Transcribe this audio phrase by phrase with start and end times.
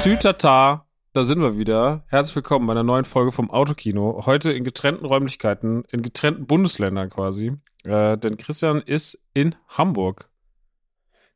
[0.00, 2.04] Tatütata, da sind wir wieder.
[2.06, 4.22] Herzlich willkommen bei einer neuen Folge vom Autokino.
[4.24, 7.58] Heute in getrennten Räumlichkeiten, in getrennten Bundesländern quasi.
[7.84, 10.30] Äh, denn Christian ist in Hamburg.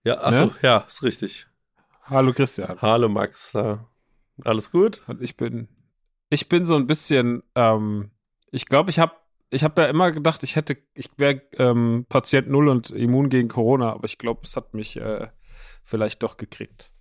[0.03, 0.53] Ja, achso, Ne?
[0.63, 1.47] ja, ist richtig.
[2.05, 2.79] Hallo Christian.
[2.81, 3.77] Hallo Max, äh,
[4.45, 5.03] alles gut?
[5.09, 5.69] Und ich bin,
[6.31, 8.13] ich bin so ein bisschen, ähm,
[8.51, 9.13] ich glaube, ich habe
[9.51, 13.49] ich habe ja immer gedacht, ich hätte, ich wäre ähm, Patient Null und immun gegen
[13.49, 15.29] Corona, aber ich glaube, es hat mich äh,
[15.85, 16.94] vielleicht doch gekriegt.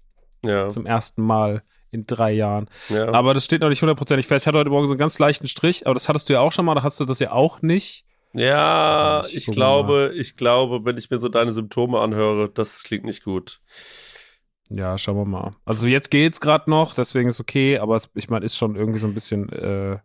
[0.45, 2.69] Ja, Zum ersten Mal in drei Jahren.
[2.89, 3.11] ja.
[3.13, 4.43] Aber das steht noch nicht hundertprozentig fest.
[4.43, 6.51] Ich hatte heute Morgen so einen ganz leichten Strich, aber das hattest du ja auch
[6.51, 8.05] schon mal, da hast du das ja auch nicht.
[8.33, 12.49] ja, Also ich ich gucke glaube, ich glaube, wenn ich mir so deine Symptome anhöre,
[12.49, 13.61] das klingt nicht gut.
[14.69, 15.55] Ja, schauen wir mal.
[15.65, 18.99] Also jetzt geht's gerade noch, deswegen ist okay, aber es, ich meine, ist schon irgendwie
[18.99, 19.99] so ein bisschen, äh,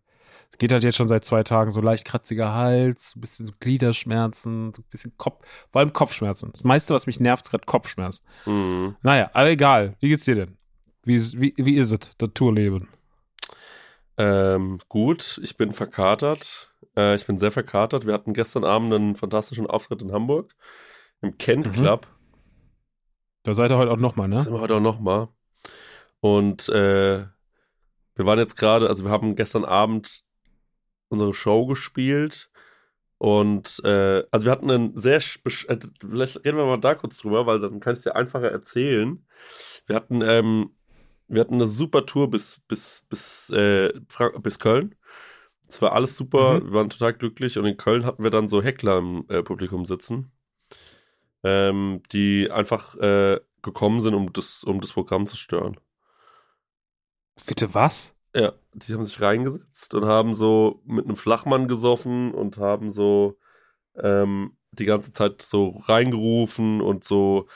[0.50, 3.52] es geht halt jetzt schon seit zwei Tagen so leicht kratziger Hals, ein bisschen so
[3.60, 6.50] Gliederschmerzen, so ein bisschen Kopf, vor allem Kopfschmerzen.
[6.52, 8.24] Das meiste, was mich nervt, ist gerade Kopfschmerzen.
[8.44, 8.96] Hm.
[9.02, 9.94] Naja, aber egal.
[10.00, 10.56] Wie geht's dir denn?
[11.04, 12.88] Wie ist, wie, wie ist es, das Tourleben?
[14.16, 16.72] Ähm, gut, ich bin verkatert.
[16.96, 18.04] Äh, ich bin sehr verkatert.
[18.06, 20.54] Wir hatten gestern Abend einen fantastischen Auftritt in Hamburg
[21.20, 21.72] im Kent Mhm.
[21.72, 22.06] Club.
[23.44, 24.40] Da seid ihr heute auch nochmal, ne?
[24.40, 25.28] Sind wir heute auch nochmal.
[26.20, 27.24] Und äh,
[28.16, 30.24] wir waren jetzt gerade, also wir haben gestern Abend
[31.08, 32.50] unsere Show gespielt.
[33.18, 37.46] Und äh, also wir hatten einen sehr, äh, vielleicht reden wir mal da kurz drüber,
[37.46, 39.26] weil dann kann ich es dir einfacher erzählen.
[39.86, 40.70] Wir hatten, ähm,
[41.26, 43.92] wir hatten eine super Tour bis, bis, bis, äh,
[44.40, 44.94] bis Köln.
[45.68, 46.64] Es war alles super, Mhm.
[46.66, 49.84] wir waren total glücklich und in Köln hatten wir dann so Heckler im äh, Publikum
[49.84, 50.30] sitzen,
[51.42, 55.78] ähm, die einfach äh, gekommen sind, um das, um das Programm zu stören.
[57.46, 58.14] Bitte was?
[58.34, 63.38] Ja, die haben sich reingesetzt und haben so mit einem Flachmann gesoffen und haben so
[63.96, 67.46] ähm, die ganze Zeit so reingerufen und so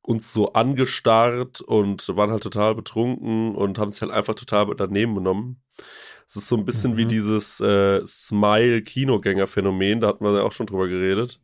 [0.00, 5.14] uns so angestarrt und waren halt total betrunken und haben sich halt einfach total daneben
[5.14, 5.62] genommen.
[6.26, 6.96] Es ist so ein bisschen Mhm.
[6.96, 11.40] wie dieses äh, Smile-Kinogänger-Phänomen, da hatten wir ja auch schon drüber geredet.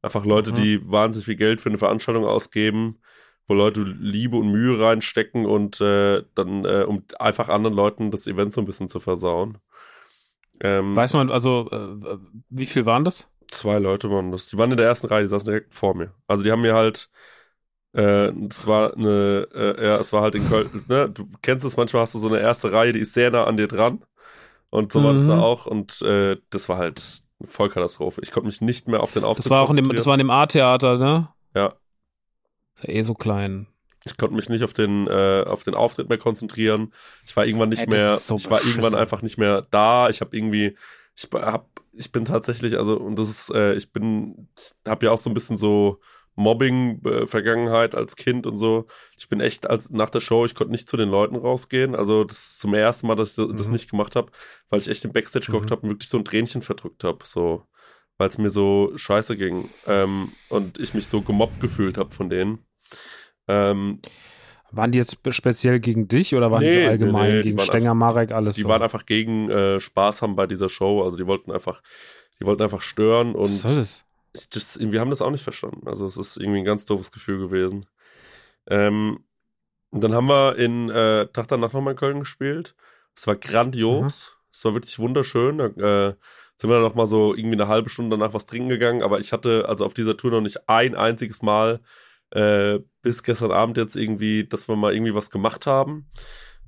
[0.00, 0.56] Einfach Leute, Mhm.
[0.56, 2.98] die wahnsinnig viel Geld für eine Veranstaltung ausgeben,
[3.48, 8.26] wo Leute Liebe und Mühe reinstecken und äh, dann, äh, um einfach anderen Leuten das
[8.26, 9.58] Event so ein bisschen zu versauen.
[10.60, 12.18] Ähm, Weiß man, also, äh,
[12.50, 13.28] wie viel waren das?
[13.48, 14.48] Zwei Leute waren das.
[14.48, 16.12] Die waren in der ersten Reihe, die saßen direkt vor mir.
[16.26, 17.10] Also die haben mir halt,
[17.94, 21.10] äh, es war eine, äh, ja, es war halt in Köln, ne?
[21.10, 23.56] Du kennst es, manchmal hast du so eine erste Reihe, die ist sehr nah an
[23.56, 24.04] dir dran.
[24.70, 25.28] Und so war das Mhm.
[25.28, 25.66] da auch.
[25.66, 28.20] Und äh, das war halt eine Vollkatastrophe.
[28.22, 30.14] Ich konnte mich nicht mehr auf den Auftritt Das war auch in dem, das war
[30.14, 31.28] in dem A-Theater, ne?
[31.54, 31.74] Ja.
[32.74, 33.66] Ist ja eh so klein.
[34.04, 36.92] Ich konnte mich nicht auf den, äh, auf den Auftritt mehr konzentrieren.
[37.24, 40.08] Ich war irgendwann nicht Ey, mehr, so ich war irgendwann einfach nicht mehr da.
[40.08, 40.76] Ich habe irgendwie,
[41.14, 45.12] ich hab, ich bin tatsächlich, also, und das ist, äh, ich bin, ich habe ja
[45.12, 46.00] auch so ein bisschen so
[46.34, 48.86] Mobbing-Vergangenheit als Kind und so.
[49.16, 51.94] Ich bin echt, als nach der Show, ich konnte nicht zu den Leuten rausgehen.
[51.94, 53.72] Also, das ist zum ersten Mal, dass ich das Mhm.
[53.72, 54.32] nicht gemacht habe,
[54.68, 55.70] weil ich echt im Backstage geguckt Mhm.
[55.70, 57.18] habe und wirklich so ein Tränchen verdrückt habe.
[57.24, 57.66] So,
[58.22, 59.68] weil es mir so scheiße ging.
[59.88, 62.60] Ähm, und ich mich so gemobbt gefühlt habe von denen.
[63.48, 64.00] Ähm,
[64.70, 67.42] Waren die jetzt spe- speziell gegen dich oder waren die Nee, so allgemein nee, nee,
[67.42, 68.68] die gegen Stenger, Marek, alles die so?
[68.68, 71.02] waren einfach gegen äh, Spaß haben bei dieser Show.
[71.02, 71.82] Also die wollten einfach,
[72.38, 74.04] die wollten einfach stören Was und soll das?
[74.34, 75.88] ich, das, wir haben das auch nicht verstanden.
[75.88, 77.86] Also es ist irgendwie ein ganz doofes Gefühl gewesen.
[78.68, 79.24] Ähm,
[79.90, 82.76] und dann haben wir in äh, Tag danach nochmal in Köln gespielt.
[83.16, 84.36] Es war grandios.
[84.52, 85.58] Es war wirklich wunderschön.
[85.58, 86.14] Äh,
[86.62, 89.02] sind wir dann noch mal so irgendwie eine halbe Stunde danach was trinken gegangen.
[89.02, 91.80] Aber ich hatte also auf dieser Tour noch nicht ein einziges Mal
[92.30, 96.08] äh, bis gestern Abend jetzt irgendwie, dass wir mal irgendwie was gemacht haben.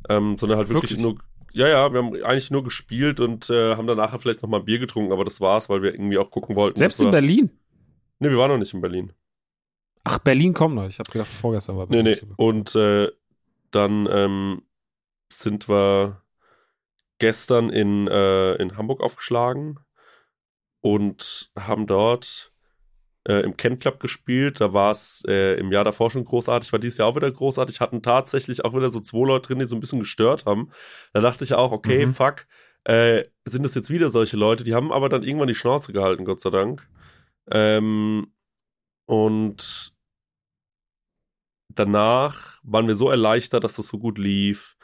[0.08, 1.00] Ähm, sondern halt wirklich, Wirklich?
[1.00, 1.18] nur,
[1.52, 4.58] ja, ja, wir haben eigentlich nur gespielt und äh, haben dann nachher vielleicht noch mal
[4.58, 6.76] ein Bier getrunken, aber das war's, weil wir irgendwie auch gucken wollten.
[6.76, 7.50] Selbst in wir, Berlin?
[8.18, 9.12] Nee, wir waren noch nicht in Berlin.
[10.02, 10.88] Ach, Berlin kommt noch.
[10.88, 12.18] Ich habe gedacht, vorgestern war Nee, Berlin.
[12.26, 12.34] nee.
[12.36, 13.10] Und äh,
[13.70, 14.62] dann ähm,
[15.32, 16.20] sind wir
[17.18, 19.78] gestern in, äh, in Hamburg aufgeschlagen
[20.80, 22.52] und haben dort
[23.26, 24.60] äh, im Kent Club gespielt.
[24.60, 27.80] Da war es äh, im Jahr davor schon großartig, war dieses Jahr auch wieder großartig.
[27.80, 30.70] Hatten tatsächlich auch wieder so zwei Leute drin, die so ein bisschen gestört haben.
[31.12, 32.14] Da dachte ich auch, okay, Mhm.
[32.14, 32.46] fuck,
[32.84, 34.64] äh, sind es jetzt wieder solche Leute?
[34.64, 36.86] Die haben aber dann irgendwann die Schnauze gehalten, Gott sei Dank.
[37.50, 38.32] Ähm,
[39.06, 39.92] und
[41.68, 44.76] danach waren wir so erleichtert, dass das so gut lief.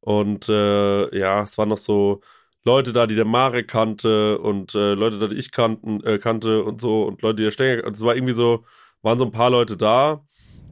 [0.00, 2.20] Und äh, ja, es waren noch so
[2.64, 6.64] Leute da, die der Marek kannte und äh, Leute da, die ich kannten, äh, kannte
[6.64, 8.64] und so und Leute, die der Stenger, und es war irgendwie so,
[9.02, 10.24] waren so ein paar Leute da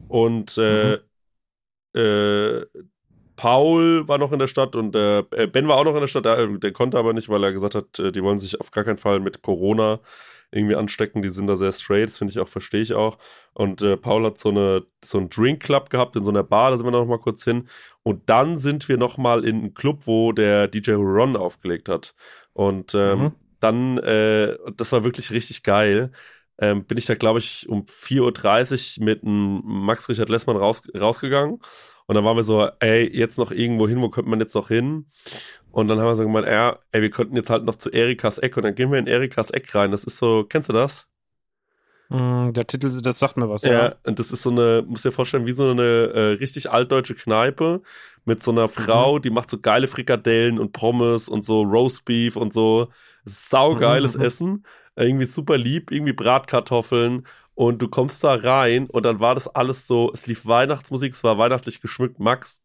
[0.07, 0.99] und äh,
[1.93, 2.65] äh,
[3.35, 6.25] Paul war noch in der Stadt und äh, Ben war auch noch in der Stadt.
[6.25, 8.83] Der, der, konnte aber nicht, weil er gesagt hat, äh, die wollen sich auf gar
[8.83, 9.99] keinen Fall mit Corona
[10.51, 11.21] irgendwie anstecken.
[11.21, 13.17] Die sind da sehr straight, das finde ich auch, verstehe ich auch.
[13.53, 16.71] Und äh, Paul hat so, eine, so einen Drink Club gehabt in so einer Bar,
[16.71, 17.67] da sind wir noch mal kurz hin.
[18.03, 22.13] Und dann sind wir noch mal in einen Club, wo der DJ Ron aufgelegt hat.
[22.53, 23.31] Und ähm, mhm.
[23.59, 26.11] dann, äh, das war wirklich richtig geil.
[26.59, 30.81] Ähm, bin ich da, glaube ich, um 4.30 Uhr mit einem Max Richard Lessmann raus,
[30.97, 31.59] rausgegangen.
[32.07, 34.69] Und dann waren wir so, ey, jetzt noch irgendwo hin, wo könnte man jetzt noch
[34.69, 35.07] hin?
[35.77, 38.39] Und dann haben wir so gemeint, ja, ey, wir könnten jetzt halt noch zu Erikas
[38.39, 39.91] Eck und dann gehen wir in Erikas Eck rein.
[39.91, 41.05] Das ist so, kennst du das?
[42.09, 43.71] Mm, der Titel, das sagt mir was, ja.
[43.71, 47.13] Ja, und das ist so eine, muss dir vorstellen, wie so eine äh, richtig altdeutsche
[47.13, 47.83] Kneipe
[48.25, 49.21] mit so einer Frau, mhm.
[49.21, 52.87] die macht so geile Frikadellen und Pommes und so Roastbeef und so.
[53.25, 54.23] Saugeiles mhm.
[54.23, 54.65] Essen.
[54.95, 59.85] Irgendwie super lieb, irgendwie Bratkartoffeln und du kommst da rein und dann war das alles
[59.85, 62.63] so, es lief Weihnachtsmusik, es war weihnachtlich geschmückt, Max.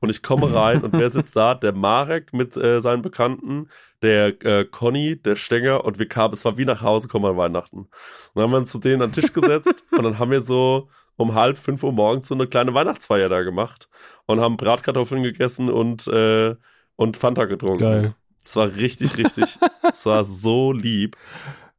[0.00, 1.54] Und ich komme rein und wer sitzt da?
[1.54, 3.68] Der Marek mit äh, seinen Bekannten,
[4.02, 7.36] der äh, Conny, der Stenger und wir kamen, es war wie nach Hause kommen an
[7.36, 7.78] Weihnachten.
[7.78, 7.88] Und
[8.34, 10.88] dann haben wir uns zu denen an den Tisch gesetzt und dann haben wir so
[11.16, 13.88] um halb fünf Uhr morgens so eine kleine Weihnachtsfeier da gemacht
[14.26, 16.54] und haben Bratkartoffeln gegessen und, äh,
[16.96, 17.78] und Fanta getrunken.
[17.80, 18.14] Geil.
[18.42, 21.16] Es war richtig, richtig, es war so lieb.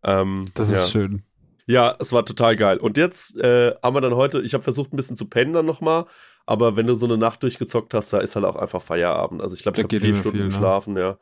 [0.04, 0.88] Ähm, das ist ja.
[0.88, 1.24] schön.
[1.66, 2.78] Ja, es war total geil.
[2.78, 5.66] Und jetzt äh, haben wir dann heute, ich habe versucht ein bisschen zu pennen dann
[5.66, 6.06] nochmal,
[6.46, 9.42] aber wenn du so eine Nacht durchgezockt hast, da ist halt auch einfach Feierabend.
[9.42, 10.46] Also ich glaube, ich habe vier Stunden viel, ne?
[10.48, 11.18] geschlafen, ja.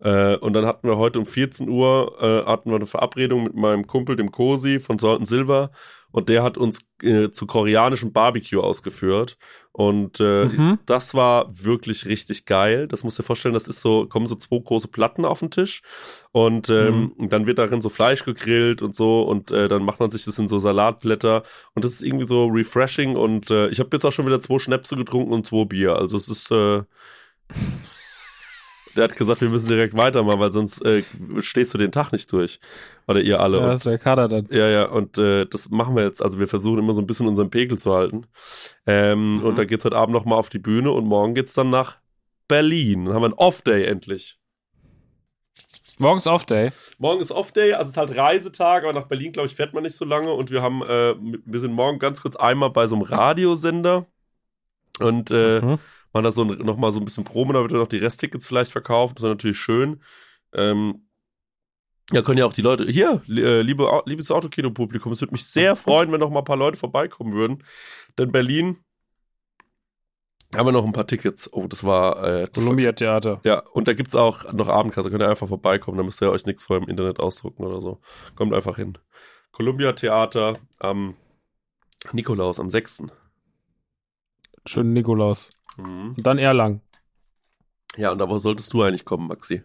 [0.00, 3.54] Äh, und dann hatten wir heute um 14 Uhr äh, hatten wir eine Verabredung mit
[3.54, 5.70] meinem Kumpel, dem Kosi von Salt Silver
[6.14, 9.36] und der hat uns äh, zu koreanischem Barbecue ausgeführt
[9.72, 10.78] und äh, mhm.
[10.86, 12.86] das war wirklich richtig geil.
[12.86, 15.50] Das musst du dir vorstellen, das ist so kommen so zwei große Platten auf den
[15.50, 15.82] Tisch
[16.30, 17.28] und ähm, mhm.
[17.30, 20.38] dann wird darin so Fleisch gegrillt und so und äh, dann macht man sich das
[20.38, 21.42] in so Salatblätter
[21.74, 24.60] und das ist irgendwie so refreshing und äh, ich habe jetzt auch schon wieder zwei
[24.60, 25.96] Schnäpse getrunken und zwei Bier.
[25.96, 26.82] Also es ist äh,
[28.96, 31.02] der hat gesagt, wir müssen direkt weitermachen, weil sonst äh,
[31.40, 32.60] stehst du den Tag nicht durch.
[33.06, 33.58] Oder ihr alle.
[33.58, 34.46] Ja, das ist der Kader dann.
[34.50, 36.22] Ja, ja, und äh, das machen wir jetzt.
[36.22, 38.26] Also wir versuchen immer so ein bisschen unseren Pegel zu halten.
[38.86, 39.42] Ähm, mhm.
[39.44, 41.98] Und dann geht's heute Abend nochmal auf die Bühne und morgen geht's dann nach
[42.48, 43.06] Berlin.
[43.06, 44.38] Dann haben wir einen Off-Day endlich.
[45.98, 46.72] Morgen ist Off-Day.
[46.98, 49.84] Morgen ist Off-Day, also es ist halt Reisetag, aber nach Berlin, glaube ich, fährt man
[49.84, 50.32] nicht so lange.
[50.32, 51.14] Und wir haben, äh,
[51.44, 54.06] wir sind morgen ganz kurz einmal bei so einem Radiosender.
[54.98, 55.78] Und äh, mhm
[56.14, 58.72] machen da so nochmal so ein bisschen Promo, da wird dann noch die Resttickets vielleicht
[58.72, 59.16] verkauft.
[59.16, 60.00] Das ist natürlich schön.
[60.54, 61.08] Ähm,
[62.12, 65.74] ja, können ja auch die Leute, hier, äh, liebe, liebes Autokino-Publikum, es würde mich sehr
[65.76, 67.64] freuen, wenn noch mal ein paar Leute vorbeikommen würden.
[68.18, 68.78] Denn Berlin
[70.54, 71.52] haben wir noch ein paar Tickets.
[71.52, 72.22] Oh, das war.
[72.22, 73.40] Äh, Columbia Theater.
[73.42, 75.10] Ja, und da gibt's auch noch Abendkasse.
[75.10, 75.98] Könnt ihr einfach vorbeikommen.
[75.98, 78.00] Da müsst ihr euch nichts vor im Internet ausdrucken oder so.
[78.36, 78.96] Kommt einfach hin.
[79.50, 81.16] Columbia Theater am
[82.12, 83.04] Nikolaus, am 6.
[84.66, 85.52] Schönen Nikolaus.
[85.76, 86.14] Mhm.
[86.16, 86.80] Und dann Erlangen.
[87.96, 89.62] Ja, und da wo solltest du eigentlich kommen, Maxi?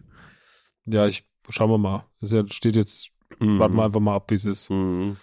[0.86, 2.04] Ja, ich schauen wir mal.
[2.20, 3.58] Es steht jetzt, mhm.
[3.58, 4.70] warten wir einfach mal ab, wie es ist.
[4.70, 5.16] Mhm.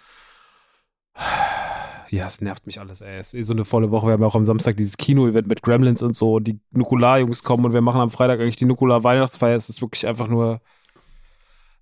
[2.10, 3.18] Ja, es nervt mich alles, ey.
[3.18, 4.06] Es ist eh so eine volle Woche.
[4.06, 6.38] Wir haben ja auch am Samstag dieses Kino-Event mit Gremlins und so.
[6.38, 9.56] Die Nukular-Jungs kommen und wir machen am Freitag eigentlich die Nukular-Weihnachtsfeier.
[9.56, 10.60] Es ist wirklich einfach nur.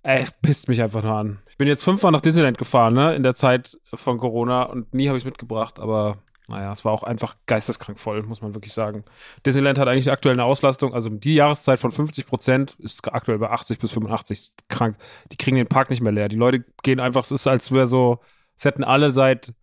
[0.03, 1.39] Ey, es pisst mich einfach nur an.
[1.49, 3.15] Ich bin jetzt fünfmal nach Disneyland gefahren, ne?
[3.15, 6.17] In der Zeit von Corona und nie habe ich mitgebracht, aber
[6.49, 9.03] naja, es war auch einfach geisteskrank voll, muss man wirklich sagen.
[9.45, 13.49] Disneyland hat eigentlich aktuell eine Auslastung, also die Jahreszeit von 50 Prozent ist aktuell bei
[13.49, 14.51] 80 bis 85.
[14.69, 14.97] Krank.
[15.31, 16.29] Die kriegen den Park nicht mehr leer.
[16.29, 18.19] Die Leute gehen einfach, es ist, als wäre so,
[18.57, 19.53] es hätten alle seit,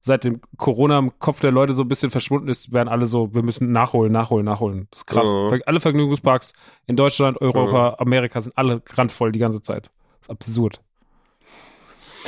[0.00, 3.34] seit dem Corona im Kopf der Leute so ein bisschen verschwunden ist, wären alle so,
[3.34, 4.88] wir müssen nachholen, nachholen, nachholen.
[4.90, 5.26] Das ist krass.
[5.26, 5.58] Ja.
[5.66, 6.52] Alle Vergnügungsparks
[6.86, 7.98] in Deutschland, Europa, ja.
[7.98, 9.90] Amerika sind alle randvoll die ganze Zeit.
[10.20, 10.80] Das ist absurd.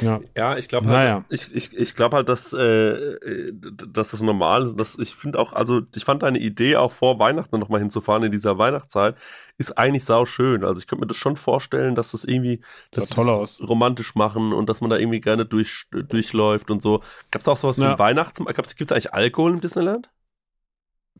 [0.03, 1.25] Ja, ja ich glaube halt, naja.
[1.29, 4.79] ich, ich, ich glaube halt, dass, äh, dass das normal ist.
[4.79, 8.33] Dass ich finde auch, also ich fand deine Idee auch vor Weihnachten nochmal hinzufahren in
[8.33, 9.17] dieser Weihnachtszeit,
[9.59, 10.65] ist eigentlich sau schön.
[10.65, 13.61] Also ich könnte mir das schon vorstellen, dass das irgendwie das toll aus.
[13.61, 17.01] romantisch machen und dass man da irgendwie gerne durch, durchläuft und so.
[17.31, 17.95] Gab es auch sowas ja.
[17.95, 18.77] wie Weihnachtsmarkt?
[18.77, 20.11] Gibt es eigentlich Alkohol im Disneyland?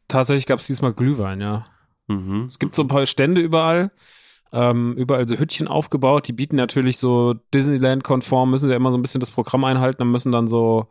[0.09, 1.67] Tatsächlich gab es diesmal Glühwein, ja.
[2.09, 2.47] Mhm.
[2.47, 3.93] Es gibt so ein paar Stände überall
[4.53, 6.29] ähm, überall so Hütchen aufgebaut.
[6.29, 10.11] Die bieten natürlich so Disneyland-konform, müssen ja immer so ein bisschen das Programm einhalten, dann
[10.11, 10.89] müssen dann so,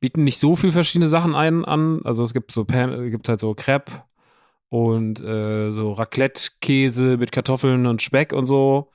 [0.00, 2.00] bieten nicht so viel verschiedene Sachen ein an.
[2.04, 3.92] Also es gibt so, gibt halt so Crepe
[4.68, 8.90] und äh, so Raclette-Käse mit Kartoffeln und Speck und so.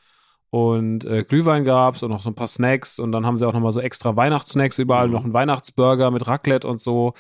[0.50, 3.00] Und äh, Glühwein gab's und noch so ein paar Snacks.
[3.00, 5.14] Und dann haben sie auch nochmal so extra Weihnachtssnacks überall, mhm.
[5.14, 7.14] noch einen Weihnachtsburger mit Raclette und so.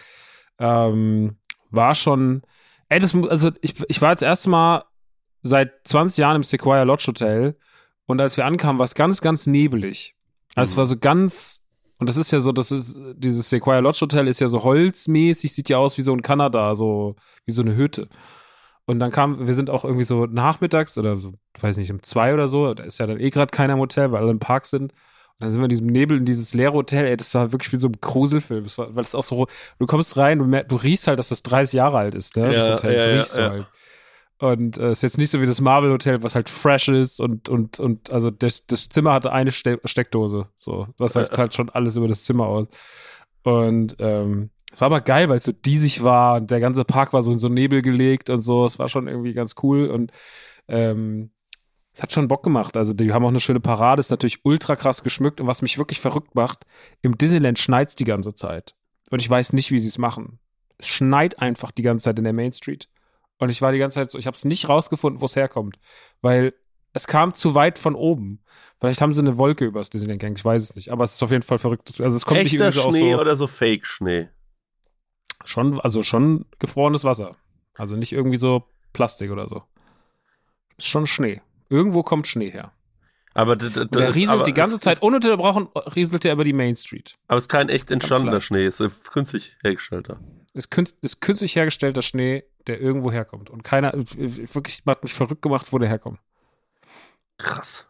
[0.60, 1.38] Ähm,
[1.70, 2.42] war schon,
[2.90, 4.84] ey, das, also ich, ich war jetzt erstmal
[5.44, 7.56] seit 20 Jahren im Sequoia Lodge Hotel
[8.06, 10.16] und als wir ankamen, war es ganz, ganz nebelig.
[10.56, 10.72] Also mhm.
[10.72, 11.62] es war so ganz
[12.00, 15.54] Und das ist ja so, das ist, dieses Sequoia Lodge Hotel ist ja so holzmäßig,
[15.54, 17.16] sieht ja aus wie so in Kanada, so
[17.46, 18.08] wie so eine Hütte.
[18.86, 22.34] Und dann kam, wir sind auch irgendwie so nachmittags oder so, weiß nicht, um zwei
[22.34, 24.66] oder so, da ist ja dann eh gerade keiner im Hotel, weil alle im Park
[24.66, 24.94] sind.
[24.94, 27.72] Und dann sind wir in diesem Nebel in dieses leere Hotel, ey, das war wirklich
[27.74, 28.64] wie so ein Gruselfilm.
[28.64, 31.44] Das war, weil es auch so, du kommst rein, du, du riechst halt, dass das
[31.44, 32.48] 30 Jahre alt ist, ne?
[32.48, 33.68] Das Ja, Hotel, das ja, riechst ja, du halt.
[34.40, 37.50] Und äh, ist jetzt nicht so wie das Marvel Hotel, was halt fresh ist und,
[37.50, 40.48] und, und also das, das Zimmer hatte eine Ste Steckdose.
[40.58, 42.68] So, was halt, halt schon alles über das Zimmer aus.
[43.44, 47.14] Und ähm, es war aber geil, weil es so diesig war und der ganze Park
[47.14, 48.66] war so in so Nebel gelegt und so.
[48.66, 50.12] Es war schon irgendwie ganz cool und
[50.68, 51.32] ähm,
[51.94, 52.78] es hat schon Bock gemacht.
[52.78, 55.80] Also die haben auch eine schöne Parade, ist natürlich ultra krass geschmückt und was mich
[55.80, 56.66] wirklich verrückt macht,
[57.02, 58.76] im Disneyland schneit's die ganze Zeit.
[59.10, 60.38] Und ich weiß nicht, wie sie es machen.
[60.78, 62.88] Es schneit einfach die ganze Zeit in der Main Street.
[63.40, 65.78] Und ich war die ganze Zeit so, ich habe es nicht rausgefunden, wo es herkommt,
[66.22, 66.54] weil
[66.94, 68.42] es kam zu weit von oben.
[68.80, 71.24] Vielleicht haben sie eine Wolke übers Disneyland gehängt, ich weiß es nicht, aber es ist
[71.24, 72.02] auf jeden Fall verrückt.
[72.02, 74.30] Also es kommt nicht Echter irgendwie so aus Schnee so, oder so Fake-Schnee?
[75.46, 77.36] schon, also schon gefrorenes Wasser.
[77.76, 78.64] Also nicht irgendwie so
[78.94, 79.64] Plastik oder so.
[80.78, 81.42] Ist schon Schnee.
[81.70, 82.72] Irgendwo kommt Schnee her.
[83.34, 87.16] Aber der das- rieselt die ganze Zeit ununterbrochen, rieselt er über die Main Street.
[87.28, 88.42] aber es ist kein echt entstandener.
[88.42, 90.20] Schnee, es ist künstlich hergestellter.
[90.58, 93.50] Ist, künst, ist künstlich hergestellter Schnee, der irgendwo herkommt.
[93.50, 96.20] Und keiner, wirklich, hat mich verrückt gemacht, wo der herkommt.
[97.38, 97.88] Krass.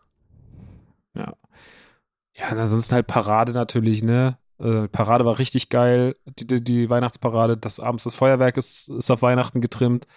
[2.38, 4.38] Ja, und ansonsten halt Parade natürlich, ne?
[4.60, 7.58] Äh, Parade war richtig geil, die, die, die Weihnachtsparade.
[7.58, 10.08] Das abends das Feuerwerk ist, ist auf Weihnachten getrimmt.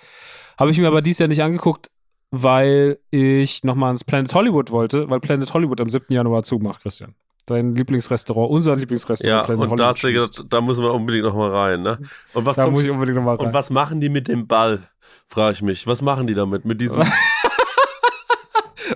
[0.59, 1.90] Habe ich mir aber dieses Jahr nicht angeguckt,
[2.30, 6.12] weil ich nochmal ins Planet Hollywood wollte, weil Planet Hollywood am 7.
[6.12, 7.14] Januar zumacht, Christian.
[7.50, 11.35] Dein Lieblingsrestaurant, unser Lieblingsrestaurant, Ja, und da, hast du gesagt, da müssen wir unbedingt noch
[11.35, 11.99] mal rein, ne?
[12.33, 13.47] Und was, Da kommt, muss ich unbedingt nochmal rein.
[13.49, 14.88] und was machen die mit dem Ball?
[15.26, 15.87] Frage ich mich.
[15.87, 16.64] Was machen die damit?
[16.64, 17.02] Mit diesem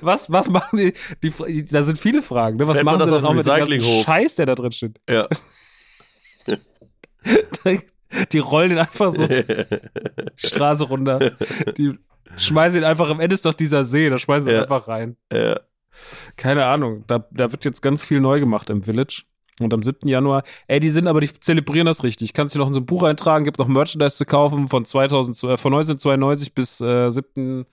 [0.00, 0.92] Was, was machen die,
[1.22, 2.66] die, da sind viele Fragen, ne?
[2.66, 3.36] Was Fällt machen das sie denn auch dem
[3.68, 4.02] mit dem?
[4.04, 5.00] Scheiß, der da drin steht?
[5.08, 5.26] Ja.
[8.32, 9.44] Die rollen ihn einfach so die
[10.36, 11.18] Straße runter.
[11.76, 11.98] Die
[12.36, 14.62] schmeißen ihn einfach, am Ende ist doch dieser See, da schmeißen sie Ja.
[14.62, 15.16] einfach rein.
[15.32, 15.58] ja.
[16.36, 19.24] Keine Ahnung, da, da wird jetzt ganz viel neu gemacht im Village.
[19.60, 20.08] Und am 7.
[20.08, 22.32] Januar, ey, die sind aber, die zelebrieren das richtig.
[22.32, 25.36] Kannst du noch in so ein Buch eintragen, gibt noch Merchandise zu kaufen von 2000,
[25.44, 27.64] äh, von 1992 bis äh, 7.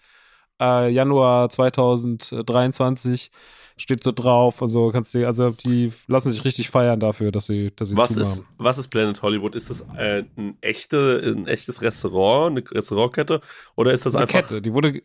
[0.62, 3.32] Äh, Januar 2023
[3.82, 4.62] steht so drauf.
[4.62, 8.14] Also kannst du, also die lassen sich richtig feiern dafür, dass sie, dass sie Was
[8.14, 8.32] zumachen.
[8.32, 9.56] ist, was ist Planet Hollywood?
[9.56, 13.42] Ist das äh, ein, echte, ein echtes Restaurant, eine Restaurantkette?
[13.76, 14.42] Oder ist das Eine einfach.
[14.42, 14.62] Kette.
[14.62, 15.02] Die, wurde,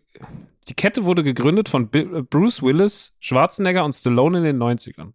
[0.68, 5.12] die Kette wurde gegründet von äh, Bruce Willis, Schwarzenegger und Stallone in den 90ern.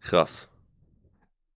[0.00, 0.48] Krass.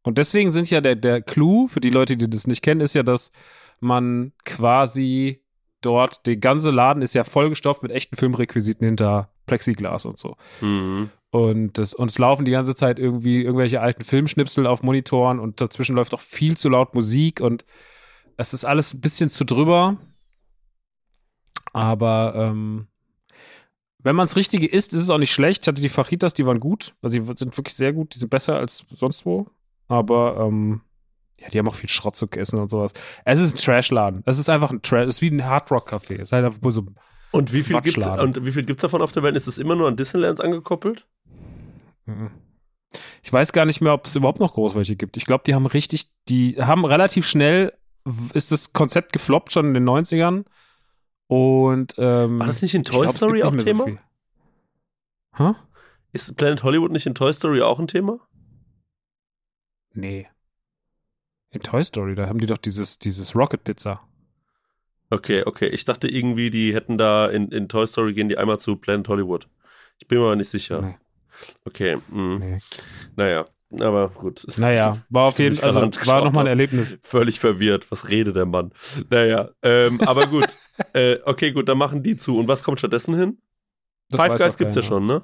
[0.03, 2.95] Und deswegen sind ja der, der Clou, für die Leute, die das nicht kennen, ist
[2.95, 3.33] ja, dass
[3.81, 5.43] man quasi
[5.83, 10.37] dort, der ganze Laden ist ja vollgestopft mit echten Filmrequisiten hinter Plexiglas und so.
[10.61, 11.11] Mhm.
[11.33, 15.61] Und, das, und es laufen die ganze Zeit irgendwie irgendwelche alten Filmschnipsel auf Monitoren und
[15.61, 17.65] dazwischen läuft auch viel zu laut Musik und
[18.37, 19.97] es ist alles ein bisschen zu drüber.
[21.73, 22.87] Aber ähm,
[23.99, 25.65] wenn man es Richtige isst, ist es auch nicht schlecht.
[25.65, 26.95] Ich hatte die Fajitas, die waren gut.
[27.03, 28.15] Also die sind wirklich sehr gut.
[28.15, 29.49] Die sind besser als sonst wo.
[29.89, 30.81] Aber ähm,
[31.41, 32.93] ja, die haben auch viel Schrott zu essen und sowas.
[33.25, 34.23] Es ist ein Trashladen.
[34.27, 35.07] Es ist einfach ein Trash.
[35.07, 36.15] Es ist wie ein Hardrock-Café.
[36.15, 36.87] Es ist halt einfach nur so
[37.33, 39.37] Und wie viel gibt's, und wie viel gibt's davon auf der Welt?
[39.37, 41.07] Ist es immer nur an Disneylands angekoppelt?
[42.07, 42.31] Mhm.
[43.23, 45.17] Ich weiß gar nicht mehr, ob es überhaupt noch groß welche gibt.
[45.17, 47.73] Ich glaube, die haben richtig, die haben relativ schnell,
[48.35, 50.45] ist das Konzept gefloppt schon in den 90ern.
[51.29, 53.85] Und ähm, War das nicht in Toy glaub, Story auch so Thema?
[53.85, 53.99] viel.
[55.37, 55.53] Hä?
[56.13, 58.19] Ist Planet Hollywood nicht in Toy Story auch ein Thema?
[59.93, 60.29] Nee.
[61.51, 64.01] In Toy Story, da haben die doch dieses, dieses Rocket Pizza.
[65.11, 65.67] Okay, okay.
[65.69, 69.09] Ich dachte irgendwie, die hätten da in, in Toy Story gehen die einmal zu Planet
[69.09, 69.49] Hollywood.
[69.99, 70.81] Ich bin mir aber nicht sicher.
[70.83, 70.97] Nee,
[71.65, 72.39] Okay, mh.
[72.39, 72.59] nee.
[73.17, 73.45] naja,
[73.81, 74.45] aber gut.
[74.57, 76.49] Naja, war auf jeden Fall, also war nochmal ein.
[76.49, 76.99] Erlebnis.
[77.03, 77.91] Völlig verwirrt.
[77.91, 78.73] Was redet der Mann?
[79.11, 80.59] Naja, ähm, aber gut.
[80.93, 82.39] äh, okay, gut, dann machen die zu.
[82.39, 83.39] Und was kommt stattdessen hin?
[84.11, 84.89] Das Five Guys gibt's ja keiner.
[84.95, 85.23] schon, ne?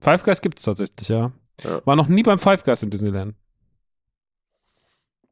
[0.00, 1.32] Five Guys gibt's tatsächlich, ja.
[1.62, 1.82] Ja.
[1.84, 3.34] War noch nie beim Five Guys in Disneyland.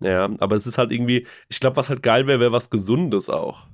[0.00, 3.30] Ja, aber es ist halt irgendwie, ich glaube, was halt geil wäre, wäre was Gesundes
[3.30, 3.66] auch.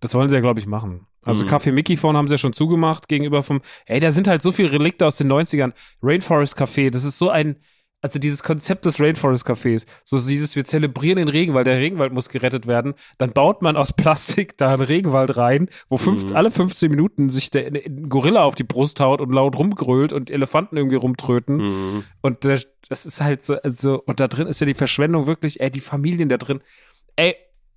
[0.00, 1.06] Das wollen sie ja, glaube ich, machen.
[1.22, 1.48] Also Mhm.
[1.48, 3.62] Café Mickey vorne haben sie ja schon zugemacht gegenüber vom.
[3.86, 5.72] Ey, da sind halt so viele Relikte aus den 90ern.
[6.02, 7.56] Rainforest Café, das ist so ein.
[8.06, 12.28] Also dieses Konzept des Rainforest Cafés, so dieses, wir zelebrieren den Regenwald, der Regenwald muss
[12.28, 16.36] gerettet werden, dann baut man aus Plastik da einen Regenwald rein, wo fünf, Mhm.
[16.36, 20.30] alle 15 Minuten sich der ein Gorilla auf die Brust haut und laut rumgrölt und
[20.30, 21.56] Elefanten irgendwie rumtröten.
[21.56, 22.04] Mhm.
[22.20, 25.58] Und der, das ist halt so, also, und da drin ist ja die Verschwendung wirklich,
[25.60, 26.60] ey, die Familien da drin.
[27.16, 27.34] Ey,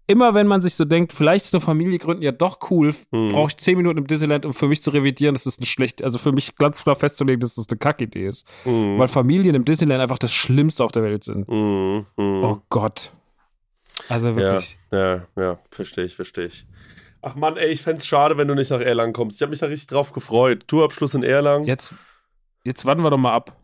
[0.10, 3.30] immer wenn man sich so denkt, vielleicht ist eine Familie gründen ja doch cool, Mhm.
[3.30, 6.04] brauche ich zehn Minuten im Disneyland, um für mich zu revidieren, dass das eine schlechte,
[6.04, 8.46] also für mich ganz klar festzulegen, dass das eine Kackidee ist.
[8.66, 8.98] Mhm.
[8.98, 11.48] Weil Familien im Disneyland einfach das Schlimmste auf der Welt sind.
[11.48, 12.06] Mhm.
[12.18, 12.44] Mhm.
[12.44, 13.12] Oh Gott.
[14.08, 14.78] Also ja, wirklich.
[14.92, 16.66] ja, ja, verstehe ich, verstehe ich.
[17.22, 19.38] Ach Mann, ey, ich fänd's schade, wenn du nicht nach Erlangen kommst.
[19.38, 20.68] Ich habe mich da richtig drauf gefreut.
[20.68, 21.66] Tourabschluss in Erlangen.
[21.66, 21.94] Jetzt,
[22.64, 23.58] jetzt warten wir doch mal ab.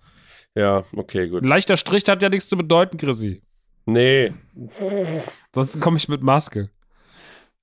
[0.56, 1.46] Ja, okay, gut.
[1.46, 3.42] Leichter Strich hat ja nichts zu bedeuten, Chrissy.
[3.86, 4.34] Nee.
[5.54, 6.70] Sonst komme ich mit Maske.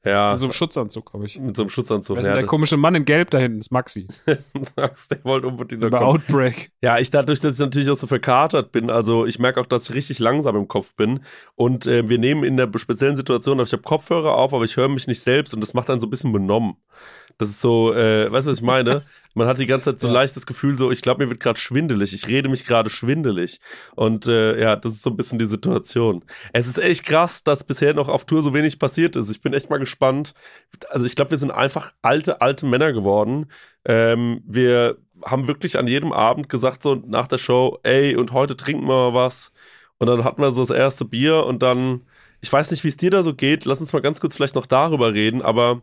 [0.05, 1.39] Ja, Mit so einem Schutzanzug komme ich.
[1.39, 2.17] mit so einem Schutzanzug.
[2.17, 4.09] Weißt Ja, der komische Mann in Gelb da hinten ist Maxi.
[4.27, 4.91] der
[5.23, 6.01] wollte unbedingt Über.
[6.01, 6.73] Outbreak.
[6.83, 9.89] Ja, ich dadurch, dass ich natürlich auch so verkatert bin, also ich merke auch, dass
[9.89, 11.21] ich richtig langsam im Kopf bin.
[11.55, 14.89] Und äh, wir nehmen in der speziellen Situation, ich habe Kopfhörer auf, aber ich höre
[14.89, 16.75] mich nicht selbst und das macht dann so ein bisschen benommen.
[17.39, 19.03] Das ist so, äh, weißt du, was ich meine?
[19.35, 20.13] Man hat die ganze Zeit so Ja.
[20.13, 22.13] leicht das Gefühl, so, ich glaube, mir wird gerade schwindelig.
[22.13, 23.61] Ich rede mich gerade schwindelig.
[23.97, 26.23] Und äh, ja, das ist so ein bisschen die Situation.
[26.53, 29.31] Es ist echt krass, dass bisher noch auf Tour so wenig passiert ist.
[29.31, 30.35] Ich bin echt mal gespannt.
[30.91, 33.47] Also ich glaube, wir sind einfach alte, alte Männer geworden.
[33.87, 38.57] Ähm, wir haben wirklich an jedem Abend gesagt, so nach der Show, ey, und heute
[38.57, 39.53] trinken wir mal was.
[39.99, 42.03] Und dann hatten wir so das erste Bier und dann,
[42.41, 44.57] ich weiß nicht, wie es dir da so geht, lass uns mal ganz kurz vielleicht
[44.57, 45.81] noch darüber reden, aber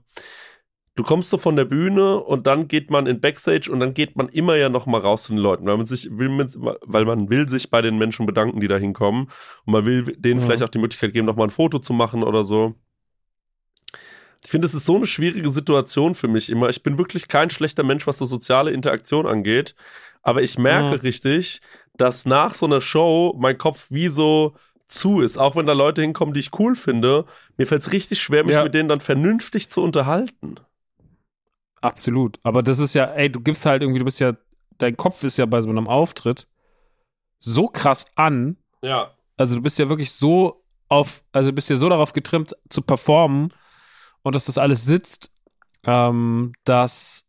[0.95, 4.15] du kommst so von der Bühne und dann geht man in Backstage und dann geht
[4.17, 6.29] man immer ja noch mal raus zu den Leuten, weil man sich will,
[6.85, 9.29] weil man will sich bei den Menschen bedanken, die da hinkommen
[9.65, 10.45] und man will denen Ja.
[10.45, 12.75] vielleicht auch die Möglichkeit geben, noch mal ein Foto zu machen oder so.
[14.43, 16.69] Ich finde, es ist so eine schwierige Situation für mich immer.
[16.69, 19.75] Ich bin wirklich kein schlechter Mensch, was so soziale Interaktion angeht.
[20.21, 21.01] Aber ich merke Ja.
[21.01, 21.59] richtig,
[21.97, 24.55] dass nach so einer Show mein Kopf wie so
[24.87, 25.37] zu ist.
[25.37, 27.25] Auch wenn da Leute hinkommen, die ich cool finde.
[27.57, 28.63] Mir fällt es richtig schwer, mich Ja.
[28.63, 30.55] mit denen dann vernünftig zu unterhalten.
[31.81, 32.39] Absolut.
[32.43, 34.33] Aber das ist ja, ey, du gibst halt irgendwie, du bist ja,
[34.77, 36.47] dein Kopf ist ja bei so einem Auftritt
[37.39, 38.57] so krass an.
[38.81, 39.11] Ja.
[39.37, 42.81] Also du bist ja wirklich so auf, also du bist ja so darauf getrimmt zu
[42.81, 43.53] performen
[44.23, 45.31] und dass das alles sitzt,
[45.85, 47.25] ähm, dass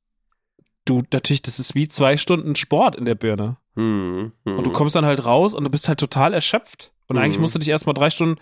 [0.84, 3.58] du natürlich, das ist wie zwei Stunden Sport in der Birne.
[3.76, 4.58] Hm, hm.
[4.58, 6.92] Und du kommst dann halt raus und du bist halt total erschöpft.
[7.06, 7.42] Und eigentlich Mhm.
[7.42, 8.40] musst du dich erstmal drei Stunden.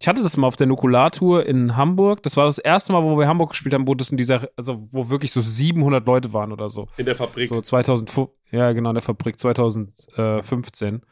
[0.00, 2.22] Ich hatte das mal auf der Nukulartour in Hamburg.
[2.22, 4.88] Das war das erste Mal, wo wir Hamburg gespielt haben, wo das in dieser, also
[4.90, 6.88] wo wirklich so 700 Leute waren oder so.
[6.96, 7.50] in der Fabrik.
[7.50, 8.10] So 2000,
[8.50, 11.02] ja genau, in der Fabrik 2015.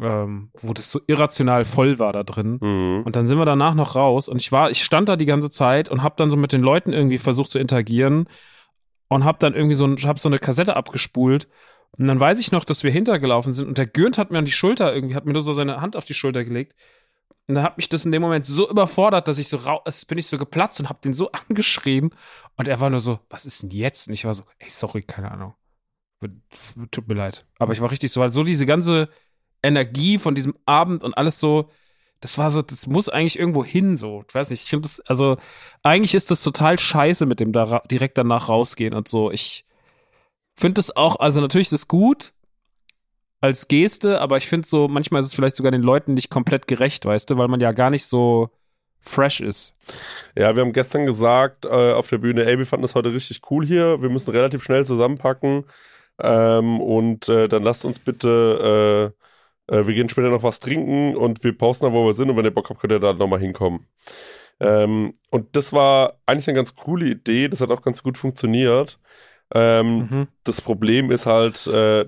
[0.00, 2.58] Ähm, wo das so irrational voll war da drin.
[2.60, 3.02] Hm.
[3.04, 5.50] Und dann sind wir danach noch raus und ich war, ich stand da die ganze
[5.50, 8.28] Zeit und habe dann so mit den Leuten irgendwie versucht zu interagieren
[9.08, 11.48] und habe dann irgendwie so, ein, hab so eine Kassette abgespult.
[11.98, 14.44] Und dann weiß ich noch, dass wir hintergelaufen sind und der Gürnt hat mir an
[14.44, 16.74] die Schulter irgendwie, hat mir nur so seine Hand auf die Schulter gelegt.
[17.48, 20.18] Und dann hat mich das in dem Moment so überfordert, dass ich so raus, bin
[20.18, 22.10] ich so geplatzt und hab den so angeschrien.
[22.56, 24.06] Und er war nur so, was ist denn jetzt?
[24.06, 25.54] Und ich war so, ey, sorry, keine Ahnung.
[26.90, 27.46] Tut mir leid.
[27.58, 29.08] Aber ich war richtig so, weil so diese ganze
[29.62, 31.70] Energie von diesem Abend und alles so,
[32.20, 34.24] das war so, das muss eigentlich irgendwo hin, so.
[34.28, 35.36] Ich weiß nicht, ich finde das, also,
[35.82, 39.30] eigentlich ist das total scheiße mit dem da direkt danach rausgehen und so.
[39.30, 39.64] Ich
[40.54, 42.32] finde das auch, also natürlich ist es gut
[43.40, 46.66] als Geste, aber ich finde so, manchmal ist es vielleicht sogar den Leuten nicht komplett
[46.66, 48.50] gerecht, weißt du, weil man ja gar nicht so
[49.00, 49.74] fresh ist.
[50.36, 53.40] Ja, wir haben gestern gesagt äh, auf der Bühne, ey, wir fanden das heute richtig
[53.50, 54.02] cool hier.
[54.02, 55.64] Wir müssen relativ schnell zusammenpacken.
[56.20, 59.14] Ähm, und äh, dann lasst uns bitte,
[59.68, 62.28] äh, äh, wir gehen später noch was trinken und wir posten da, wo wir sind.
[62.28, 63.86] Und wenn ihr Bock habt, könnt ihr da nochmal hinkommen.
[64.58, 67.48] Ähm, und das war eigentlich eine ganz coole Idee.
[67.48, 68.98] Das hat auch ganz gut funktioniert.
[69.54, 70.28] Ähm, Mhm.
[70.42, 72.06] das Problem ist halt, äh,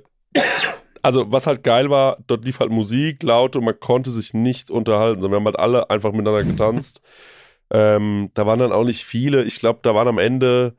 [1.03, 4.71] also was halt geil war, dort lief halt Musik laut und man konnte sich nicht
[4.71, 5.21] unterhalten.
[5.21, 7.03] sondern wir haben halt alle einfach miteinander getanzt.
[7.71, 9.45] ähm, da waren dann auch nicht viele.
[9.45, 10.75] Ich glaube, da waren am Ende,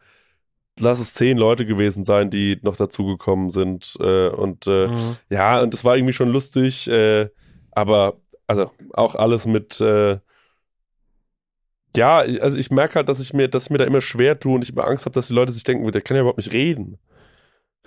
[0.80, 3.98] lass es zehn Leute gewesen sein, die noch dazugekommen sind.
[4.00, 5.18] Äh, und äh, Mhm.
[5.30, 7.30] ja, und das war irgendwie schon lustig, äh,
[7.72, 10.20] aber also auch alles mit äh,
[11.96, 14.56] ja, also ich merke halt, dass ich mir, dass ich mir da immer schwer tue
[14.56, 16.54] und ich immer Angst habe, dass die Leute sich denken, der kann ja überhaupt nicht
[16.54, 16.98] reden.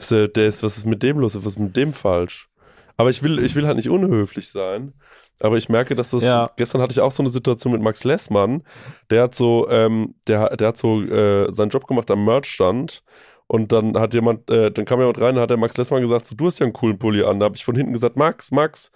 [0.01, 1.37] Ja- der ist, was ist mit dem los?
[1.37, 2.49] Was ist mit dem falsch?
[2.97, 4.93] Aber ich will, ich will halt nicht unhöflich sein.
[5.41, 6.51] Aber ich merke, dass das, Ja.
[6.57, 8.63] gestern hatte ich auch so eine Situation mit Max Lessmann,
[9.11, 13.03] der hat so, ähm, der, der hat so äh, seinen Job gemacht am Merchstand
[13.49, 16.27] und dann hat jemand, äh, dann kam jemand rein und hat der Max Lessmann gesagt,
[16.27, 17.41] so, du hast ja einen coolen Pulli an.
[17.41, 18.93] Da habe ich von hinten gesagt, Max, Max,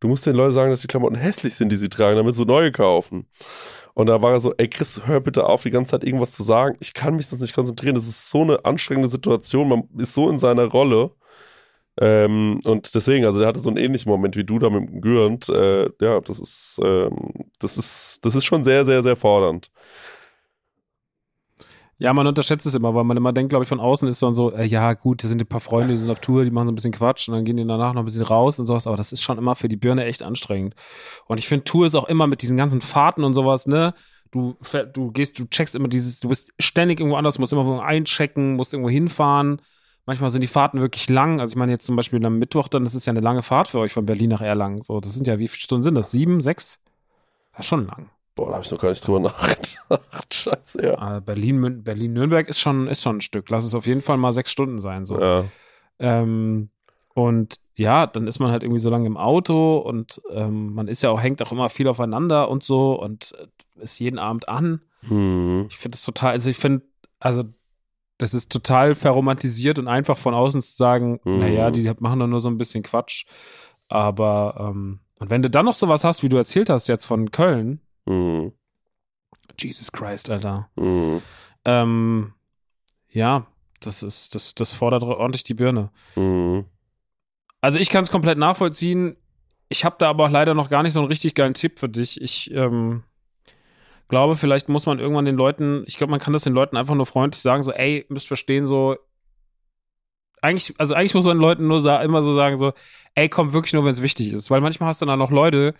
[0.00, 2.46] du musst den Leuten sagen, dass die Klamotten hässlich sind, die sie tragen, damit sie
[2.46, 3.26] neue kaufen.
[3.94, 6.42] Und da war er so, ey Chris, hör bitte auf, die ganze Zeit irgendwas zu
[6.42, 6.76] sagen.
[6.80, 7.94] Ich kann mich sonst nicht konzentrieren.
[7.94, 9.68] Das ist so eine anstrengende Situation.
[9.68, 11.10] Man ist so in seiner Rolle.
[12.00, 15.00] Ähm, und deswegen, also der hatte so einen ähnlichen Moment wie du da mit dem
[15.02, 15.48] Gürnt.
[15.50, 19.70] Äh, ja, das ist, ähm, das ist, das ist schon sehr, sehr, sehr fordernd.
[22.02, 24.34] Ja, man unterschätzt es immer, weil man immer denkt, glaube ich, von außen ist dann
[24.34, 26.66] so, äh, ja, gut, hier sind ein paar Freunde, die sind auf Tour, die machen
[26.66, 28.88] so ein bisschen Quatsch und dann gehen die danach noch ein bisschen raus und sowas,
[28.88, 30.74] aber das ist schon immer für die Birne echt anstrengend.
[31.28, 33.94] Und ich finde, Tour ist auch immer mit diesen ganzen Fahrten und sowas, ne?
[34.32, 34.56] Du,
[34.94, 38.74] du gehst, du checkst immer dieses, du bist ständig irgendwo anders, musst immer einchecken, musst
[38.74, 39.62] irgendwo hinfahren.
[40.04, 41.38] Manchmal sind die Fahrten wirklich lang.
[41.38, 43.68] Also ich meine jetzt zum Beispiel am Mittwoch, dann das ist ja eine lange Fahrt
[43.68, 44.82] für euch von Berlin nach Erlangen.
[44.82, 46.10] So, das sind ja, wie viele Stunden sind das?
[46.10, 46.80] Sieben, sechs?
[47.52, 48.10] Das ist schon lang.
[48.34, 50.32] Boah, da habe ich noch gar nicht drüber nachgedacht.
[50.34, 51.16] Scheiße, ja.
[51.16, 53.50] Äh, Berlin, Mün- Berlin, Nürnberg ist schon, ist schon ein Stück.
[53.50, 55.04] Lass es auf jeden Fall mal sechs Stunden sein.
[55.06, 55.20] So.
[55.20, 55.44] ja.
[55.98, 56.70] Ähm,
[57.14, 61.02] und ja, dann ist man halt irgendwie so lange im Auto und ähm, man ist
[61.02, 63.32] ja auch, hängt auch immer viel aufeinander und so und
[63.78, 64.80] äh, ist jeden Abend an.
[65.08, 65.66] Hm.
[65.68, 66.82] Ich finde das total, also ich finde,
[67.20, 67.44] also
[68.18, 71.38] das ist total verromantisiert und einfach von außen zu sagen, Mhm.
[71.40, 73.26] naja, die machen doch nur so ein bisschen Quatsch.
[73.88, 77.30] Aber, ähm, und wenn du dann noch sowas hast, wie du erzählt hast jetzt von
[77.30, 78.52] Köln, Hm.
[79.58, 80.68] Jesus Christ, Alter.
[80.78, 81.22] Hm.
[81.64, 82.32] Ähm,
[83.08, 83.46] ja,
[83.80, 85.90] das ist, das, das fordert ordentlich die Birne.
[86.14, 86.64] Hm.
[87.60, 89.16] Also ich kann es komplett nachvollziehen.
[89.68, 91.88] Ich habe da aber auch leider noch gar nicht so einen richtig geilen Tipp für
[91.88, 92.20] dich.
[92.20, 93.04] Ich ähm,
[94.08, 96.94] glaube, vielleicht muss man irgendwann den Leuten, ich glaube, man kann das den Leuten einfach
[96.94, 98.96] nur freundlich sagen, so, ey, müsst verstehen, so,
[100.42, 102.72] eigentlich, also eigentlich muss man den Leuten nur immer so sagen, so,
[103.14, 104.50] ey, komm wirklich nur, wenn es wichtig ist.
[104.50, 105.74] Weil manchmal hast du dann noch Leute,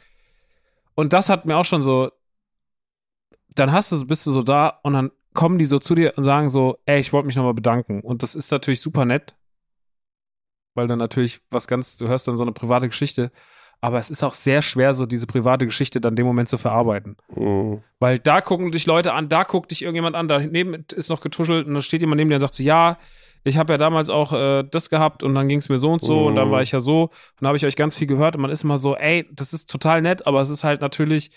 [0.95, 2.11] und das hat mir auch schon so,
[3.55, 6.25] dann hast du, bist du so da und dann kommen die so zu dir und
[6.25, 8.01] sagen so, ey, ich wollte mich nochmal bedanken.
[8.01, 9.35] Und das ist natürlich super nett,
[10.75, 13.31] weil dann natürlich was ganz, du hörst dann so eine private Geschichte,
[13.81, 16.57] aber es ist auch sehr schwer, so diese private Geschichte dann in dem Moment zu
[16.57, 17.17] verarbeiten.
[17.35, 17.83] Hm.
[17.99, 21.67] Weil da gucken dich Leute an, da guckt dich irgendjemand an, daneben ist noch getuschelt
[21.67, 22.99] und dann steht jemand neben dir und sagt so, ja,
[23.45, 26.01] ich habe ja damals auch äh, das gehabt und dann ging es mir so und
[26.03, 26.53] so und dann Mhm.
[26.53, 28.65] war ich ja so und dann habe ich euch ganz viel gehört und man ist
[28.65, 31.31] immer so, ey, das ist total nett, aber es ist halt natürlich,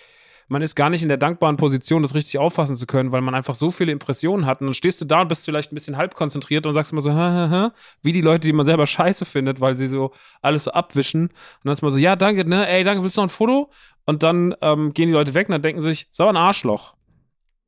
[0.47, 3.33] man ist gar nicht in der dankbaren Position, das richtig auffassen zu können, weil man
[3.33, 5.97] einfach so viele Impressionen hat und dann stehst du da und bist vielleicht ein bisschen
[5.97, 7.69] halb konzentriert und sagst immer so, hä, hä, hä,
[8.03, 10.11] wie die Leute, die man selber scheiße findet, weil sie so
[10.43, 11.31] alles so abwischen und
[11.63, 13.71] dann ist man so, ja, danke, ne, ey, danke, willst du noch ein Foto?
[14.05, 16.93] Und dann ähm, gehen die Leute weg und dann denken sich, so ein Arschloch.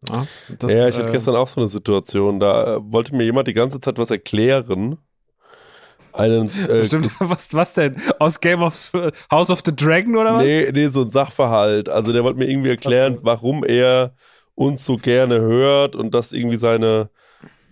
[0.09, 0.27] Ja,
[0.59, 3.47] das, ja, ich hatte äh, gestern auch so eine Situation, da äh, wollte mir jemand
[3.47, 4.97] die ganze Zeit was erklären.
[6.13, 7.95] Einen, äh, Stimmt, was, was denn?
[8.19, 8.91] Aus Game of
[9.31, 10.43] House of the Dragon oder was?
[10.43, 11.89] Nee, nee, so ein Sachverhalt.
[11.89, 14.13] Also der wollte mir irgendwie erklären, warum er
[14.55, 17.09] uns so gerne hört und dass irgendwie seine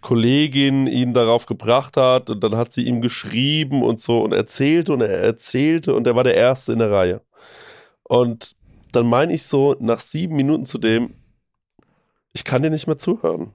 [0.02, 4.94] Kollegin ihn darauf gebracht hat und dann hat sie ihm geschrieben und so und erzählte
[4.94, 7.22] und er erzählte und er war der Erste in der Reihe.
[8.04, 8.56] Und
[8.92, 11.16] dann meine ich so nach sieben Minuten zu dem,
[12.36, 13.54] ich kann dir nicht mehr zuhören.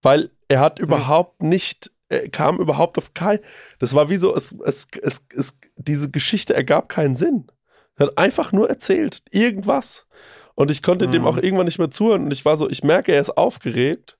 [0.00, 3.40] Weil er hat überhaupt nicht, er kam überhaupt auf kein,
[3.78, 7.50] das war wie so, es, es, es, es, diese Geschichte ergab keinen Sinn.
[7.96, 10.06] Er hat einfach nur erzählt, irgendwas.
[10.54, 11.28] Und ich konnte dem Mhm.
[11.28, 14.18] auch irgendwann nicht mehr zuhören und ich war so, ich merke, er ist aufgeregt,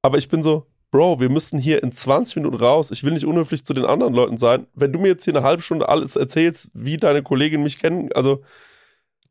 [0.00, 2.90] aber ich bin so, Bro, wir müssen hier in 20 Minuten raus.
[2.90, 4.66] Ich will nicht unhöflich zu den anderen Leuten sein.
[4.74, 8.12] Wenn du mir jetzt hier eine halbe Stunde alles erzählst, wie deine Kollegin mich kennen,
[8.12, 8.42] also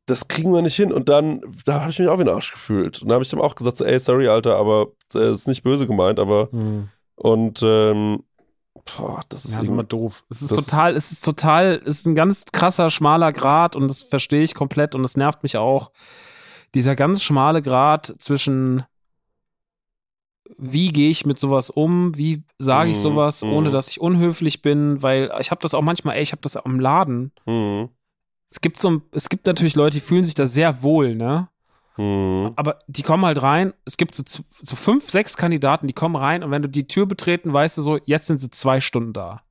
[0.06, 0.92] das kriegen wir nicht hin.
[0.92, 3.02] Und dann, da habe ich mich auch wie ein Arsch gefühlt.
[3.02, 5.64] Und da habe ich ihm auch gesagt, so, ey, sorry, Alter, aber das ist nicht
[5.64, 6.90] böse gemeint, aber Hm.
[7.16, 8.24] und ähm,
[8.98, 10.24] boah, das ist Ja, immer doof.
[10.30, 14.02] Es ist total, es ist total, es ist ein ganz krasser, schmaler Grad und das
[14.02, 15.92] verstehe ich komplett und das nervt mich auch.
[16.74, 18.84] Dieser ganz schmale Grad zwischen
[20.58, 23.74] wie gehe ich mit sowas um, wie sage ich Mhm, sowas, ohne mhm.
[23.74, 26.80] dass ich unhöflich bin, weil ich habe das auch manchmal, ey, ich habe das am
[26.80, 27.32] Laden.
[27.46, 27.90] Mhm.
[28.52, 31.48] Es gibt so, es gibt natürlich Leute, die fühlen sich da sehr wohl, ne?
[31.98, 32.52] Mhm.
[32.56, 33.74] Aber die kommen halt rein.
[33.86, 34.24] Es gibt so,
[34.62, 37.82] so fünf, sechs Kandidaten, die kommen rein und wenn du die Tür betreten, weißt du
[37.82, 39.42] so, jetzt sind sie zwei Stunden da.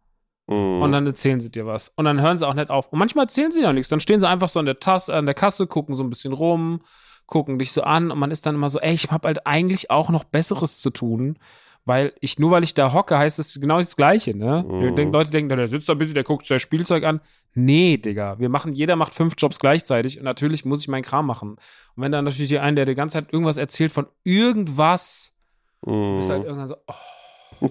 [0.46, 0.82] Mhm.
[0.82, 1.92] Und dann erzählen sie dir was.
[1.96, 2.92] Und dann hören sie auch nicht auf.
[2.92, 3.88] Und manchmal erzählen sie ja nichts.
[3.88, 6.32] Dann stehen sie einfach so an der, Tasse, an der Kasse, gucken so ein bisschen
[6.32, 6.82] rum,
[7.26, 9.90] gucken dich so an und man ist dann immer so, ey, ich habe halt eigentlich
[9.90, 11.38] auch noch Besseres zu tun.
[11.86, 14.64] Weil ich, nur weil ich da hocke, heißt es genau das Gleiche, ne?
[14.68, 14.94] Mhm.
[14.96, 17.20] Die Leute denken, der sitzt da ein bisschen, der guckt sich das Spielzeug an.
[17.54, 18.38] Nee, Digga.
[18.38, 21.52] Wir machen, jeder macht fünf Jobs gleichzeitig und natürlich muss ich meinen Kram machen.
[21.52, 25.32] Und wenn dann natürlich der eine, der die ganze Zeit irgendwas erzählt von irgendwas,
[25.86, 26.16] Mhm.
[26.16, 27.68] bist halt irgendwann so, oh.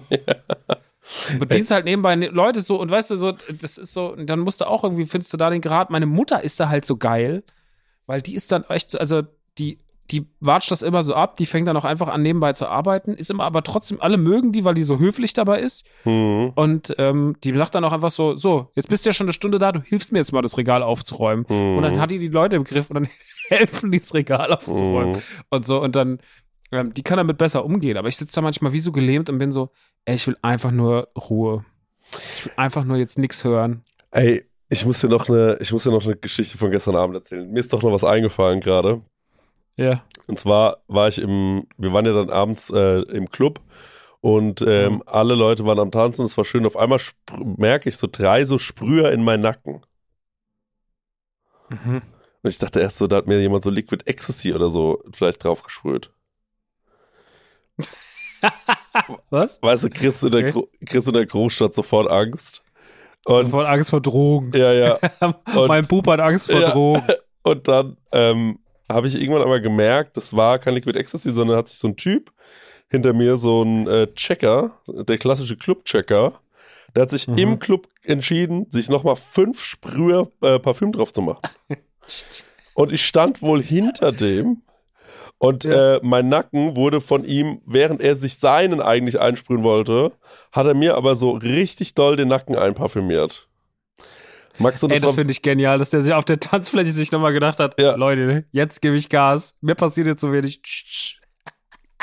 [1.32, 4.26] Du bedienst halt nebenbei ne- Leute so und weißt du, so, das ist so, und
[4.28, 5.90] dann musst du auch irgendwie, findest du da den Grad.
[5.90, 7.42] Meine Mutter ist da halt so geil,
[8.06, 9.22] weil die ist dann echt, so- also
[9.58, 9.78] die,
[10.10, 13.14] die watscht das immer so ab, die fängt dann auch einfach an, nebenbei zu arbeiten,
[13.14, 15.86] ist immer aber trotzdem, alle mögen die, weil die so höflich dabei ist.
[16.04, 16.52] Mhm.
[16.54, 19.32] Und ähm, die sagt dann auch einfach so: So, jetzt bist du ja schon eine
[19.32, 21.46] Stunde da, du hilfst mir jetzt mal, das Regal aufzuräumen.
[21.48, 21.76] Mhm.
[21.76, 23.08] Und dann hat die die Leute im Griff und dann
[23.48, 25.22] helfen, die das Regal aufzuräumen Mhm.
[25.50, 25.80] und so.
[25.82, 26.18] Und dann,
[26.72, 27.96] ähm, die kann damit besser umgehen.
[27.96, 29.70] Aber ich sitze da manchmal wie so gelähmt und bin so,
[30.04, 31.64] ey, ich will einfach nur Ruhe.
[32.36, 33.82] Ich will einfach nur jetzt nichts hören.
[34.10, 37.16] Ey, ich muss dir noch eine, ich muss dir noch eine Geschichte von gestern Abend
[37.16, 37.50] erzählen.
[37.50, 39.00] Mir ist doch noch was eingefallen gerade.
[39.80, 40.02] Ja.
[40.28, 43.60] Und zwar war ich im, wir waren ja dann abends äh, im Club
[44.20, 45.02] und ähm, Mhm.
[45.06, 46.24] alle Leute waren am Tanzen.
[46.26, 46.66] Es war schön.
[46.66, 47.00] Auf einmal
[47.56, 49.84] merke ich so drei so Sprüher in meinen Nacken.
[51.70, 52.02] Mhm.
[52.42, 55.42] Und ich dachte erst so, da hat mir jemand so Liquid Ecstasy oder so vielleicht
[55.44, 56.10] draufgesprüht.
[59.30, 59.60] Was?
[59.62, 60.50] Weißt du, kriegst du, in der, Okay.
[60.52, 62.62] Gro- kriegst du in der Großstadt sofort Angst.
[63.26, 64.52] Und, Sofort Angst vor Drogen.
[64.56, 64.98] ja, ja.
[65.54, 66.70] Und- mein Bub hat Angst vor Ja.
[66.70, 67.02] Drogen.
[67.42, 68.58] Und dann ähm,
[68.92, 71.96] habe ich irgendwann einmal gemerkt, das war kein Liquid Ecstasy, sondern hat sich so ein
[71.96, 72.32] Typ
[72.88, 76.40] hinter mir, so ein äh, Checker, der klassische Club-Checker,
[76.94, 77.38] der hat sich Mhm.
[77.38, 81.42] im Club entschieden, sich nochmal fünf Sprüher äh, Parfüm drauf zu machen.
[82.74, 84.62] Und ich stand wohl hinter dem
[85.38, 85.96] und Ja.
[85.96, 90.12] äh, mein Nacken wurde von ihm, während er sich seinen eigentlich einsprühen wollte,
[90.52, 93.48] hat er mir aber so richtig doll den Nacken einparfümiert.
[94.60, 97.10] Max und Ey, das das finde ich genial, dass der sich auf der Tanzfläche sich
[97.12, 97.96] nochmal gedacht hat, Ja.
[97.96, 99.54] Leute, jetzt gebe ich Gas.
[99.60, 100.60] Mir passiert jetzt so wenig.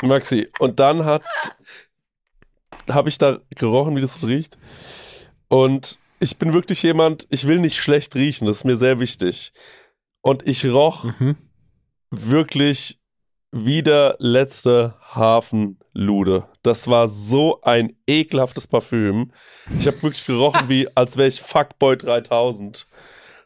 [0.02, 0.48] Maxi.
[0.58, 1.22] Und dann hat
[2.90, 4.56] habe ich da gerochen, wie das riecht.
[5.48, 9.52] Und ich bin wirklich jemand, ich will nicht schlecht riechen, das ist mir sehr wichtig.
[10.20, 11.36] Und ich roch Mhm.
[12.10, 12.98] wirklich
[13.52, 16.48] wie der letzte Hafenlude.
[16.68, 19.32] Das war so ein ekelhaftes Parfüm.
[19.80, 22.86] Ich habe wirklich gerochen, wie als wäre ich Fuckboy 3000.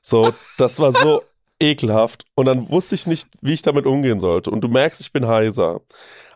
[0.00, 1.22] So, das war so
[1.60, 2.24] ekelhaft.
[2.34, 4.50] Und dann wusste ich nicht, wie ich damit umgehen sollte.
[4.50, 5.82] Und du merkst, ich bin heiser.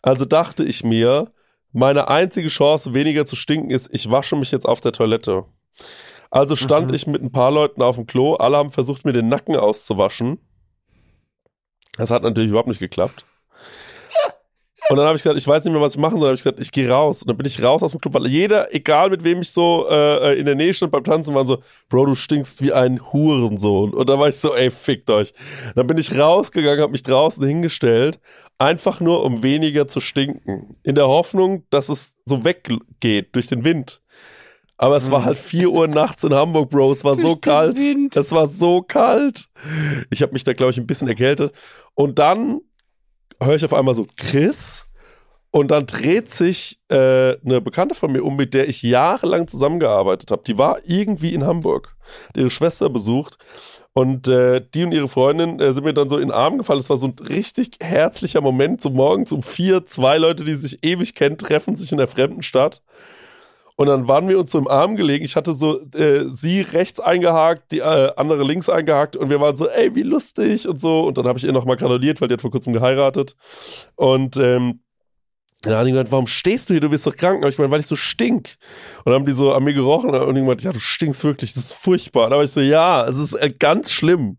[0.01, 1.29] Also dachte ich mir,
[1.73, 5.45] meine einzige Chance, weniger zu stinken, ist, ich wasche mich jetzt auf der Toilette.
[6.31, 6.95] Also stand Mhm.
[6.95, 10.39] ich mit ein paar Leuten auf dem Klo, alle haben versucht, mir den Nacken auszuwaschen.
[11.97, 13.25] Das hat natürlich überhaupt nicht geklappt.
[14.89, 16.29] Und dann habe ich gesagt, ich weiß nicht mehr, was ich machen soll.
[16.29, 17.23] Hab ich gesagt, ich gehe raus.
[17.23, 19.87] Und dann bin ich raus aus dem Club, weil jeder, egal mit wem ich so
[19.91, 23.93] äh, in der Nähe stand beim Tanzen, waren so, Bro, du stinkst wie ein Hurensohn.
[23.93, 25.35] Und da war ich so, ey, fickt euch.
[25.75, 28.21] Dann bin ich rausgegangen, habe mich draußen hingestellt,
[28.59, 30.77] einfach nur, um weniger zu stinken.
[30.85, 34.03] In der Hoffnung, dass es so weggeht durch den Wind.
[34.79, 36.93] Aber es war halt 4 Uhr nachts in Hamburg, Bro.
[36.93, 37.79] Es war so Durch kalt.
[38.15, 39.49] Es war so kalt.
[40.11, 41.55] Ich habe mich da, glaube ich, ein bisschen erkältet.
[41.95, 42.61] Und dann
[43.43, 44.87] höre ich auf einmal so Chris.
[45.51, 50.31] Und dann dreht sich äh, eine Bekannte von mir um, mit der ich jahrelang zusammengearbeitet
[50.31, 50.43] habe.
[50.47, 51.97] Die war irgendwie in Hamburg,
[52.29, 53.39] hat ihre Schwester besucht.
[53.95, 56.81] Und äh, die und ihre Freundin äh, sind mir dann so in den Arm gefallen.
[56.81, 58.83] Es war so ein richtig herzlicher Moment.
[58.83, 62.43] So morgens um vier, zwei Leute, die sich ewig kennen, treffen sich in der fremden
[62.43, 62.83] Stadt.
[63.77, 65.25] Und dann waren wir uns so im Arm gelegen.
[65.25, 69.55] Ich hatte so äh, sie rechts eingehakt, die äh, andere links eingehakt und wir waren
[69.55, 71.03] so, ey, wie lustig und so.
[71.03, 73.37] Und dann habe ich ihr nochmal gratuliert, weil die hat vor kurzem geheiratet.
[73.95, 74.81] Und ähm,
[75.63, 76.81] dann haben die gesagt, warum stehst du hier?
[76.81, 77.43] Du bist doch krank.
[77.43, 78.57] Und ich meine, weil ich so stink.
[78.99, 81.65] Und dann haben die so an mir gerochen und gemeint, ja, du stinkst wirklich, das
[81.65, 82.25] ist furchtbar.
[82.25, 84.39] Und dann war ich so, ja, es ist äh, ganz schlimm.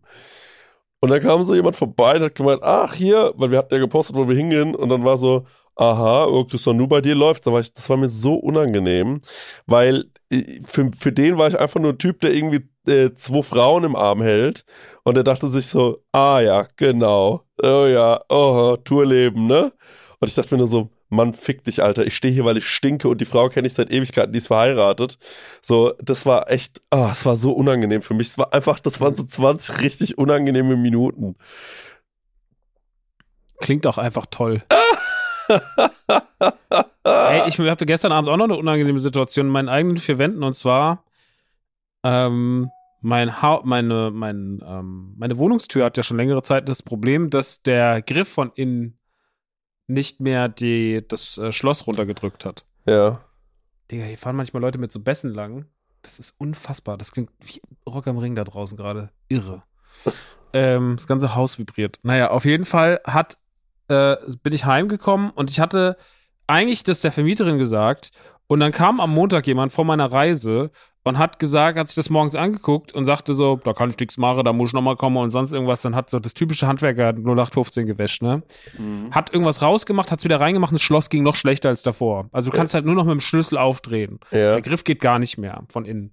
[1.00, 3.78] Und dann kam so jemand vorbei und hat gemeint, ach, hier, weil wir hatten ja
[3.78, 4.74] gepostet, wo wir hingehen.
[4.74, 5.46] Und dann war so,
[5.78, 7.46] aha, oh, das doch nur bei dir läuft.
[7.46, 9.20] Da war ich, das war mir so unangenehm,
[9.66, 13.42] weil äh, für, für den war ich einfach nur ein Typ, der irgendwie äh, zwei
[13.42, 14.64] Frauen im Arm hält.
[15.04, 17.44] Und er dachte sich so, ah ja, genau.
[17.62, 19.72] Oh ja, oh, Tourleben, ne?
[20.20, 22.04] Und ich dachte mir nur so, Mann, fick dich, Alter.
[22.06, 24.48] Ich stehe hier, weil ich stinke und die Frau kenne ich seit Ewigkeiten, die ist
[24.48, 25.16] verheiratet.
[25.62, 28.28] So, das war echt, ah, es war so unangenehm für mich.
[28.28, 31.36] Es war einfach, das waren so 20 richtig unangenehme Minuten.
[33.60, 34.58] Klingt auch einfach toll.
[37.04, 40.42] Ey, ich hatte gestern Abend auch noch eine unangenehme Situation in meinen eigenen vier Wänden
[40.42, 41.04] und zwar
[42.04, 47.30] ähm, mein ha meine, mein, ähm, meine Wohnungstür hat ja schon längere Zeit das Problem,
[47.30, 48.98] dass der Griff von innen
[49.86, 52.64] nicht mehr die, das äh, Schloss runtergedrückt hat.
[52.86, 53.20] Ja.
[53.90, 55.66] Digga, hier fahren manchmal Leute mit so Bässen lang.
[56.02, 56.98] Das ist unfassbar.
[56.98, 59.10] Das klingt wie Rock am Ring da draußen gerade.
[59.28, 59.62] Irre.
[60.52, 61.98] ähm, das ganze Haus vibriert.
[62.02, 63.38] Naja, auf jeden Fall hat,
[63.88, 65.96] äh, bin ich heimgekommen und ich hatte
[66.46, 68.10] eigentlich das der Vermieterin gesagt.
[68.46, 70.70] Und dann kam am Montag jemand vor meiner Reise
[71.04, 74.18] und hat gesagt, hat sich das morgens angeguckt und sagte so, da kann ich nichts
[74.18, 75.82] machen, da muss ich nochmal kommen und sonst irgendwas.
[75.82, 78.42] Dann hat so das typische Handwerker 0815 gewäscht, ne?
[78.76, 79.10] Mhm.
[79.10, 82.28] Hat irgendwas rausgemacht, hat's wieder reingemacht und das Schloss ging noch schlechter als davor.
[82.32, 84.20] Also du kannst halt nur noch mit dem Schlüssel aufdrehen.
[84.30, 84.52] Ja.
[84.52, 86.12] Der Griff geht gar nicht mehr von innen.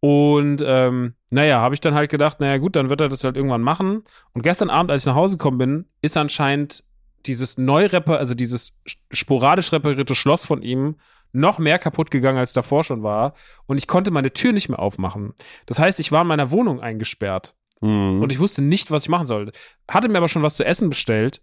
[0.00, 3.36] Und ähm, naja, habe ich dann halt gedacht, naja gut, dann wird er das halt
[3.36, 4.02] irgendwann machen.
[4.32, 6.84] Und gestern Abend, als ich nach Hause gekommen bin, ist anscheinend
[7.26, 8.72] dieses neu also dieses
[9.10, 10.96] sporadisch reparierte Schloss von ihm
[11.32, 13.34] noch mehr kaputt gegangen, als davor schon war.
[13.66, 15.34] Und ich konnte meine Tür nicht mehr aufmachen.
[15.66, 17.54] Das heißt, ich war in meiner Wohnung eingesperrt.
[17.80, 18.22] Mhm.
[18.22, 19.52] Und ich wusste nicht, was ich machen sollte.
[19.88, 21.42] Hatte mir aber schon was zu essen bestellt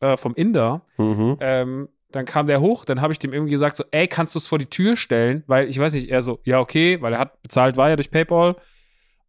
[0.00, 0.82] äh, vom Inder.
[0.96, 1.36] Mhm.
[1.40, 4.38] Ähm, dann kam der hoch, dann habe ich dem irgendwie gesagt, so, ey, kannst du
[4.38, 5.44] es vor die Tür stellen?
[5.46, 8.10] Weil ich weiß nicht, er so, ja, okay, weil er hat bezahlt, war ja durch
[8.10, 8.56] PayPal.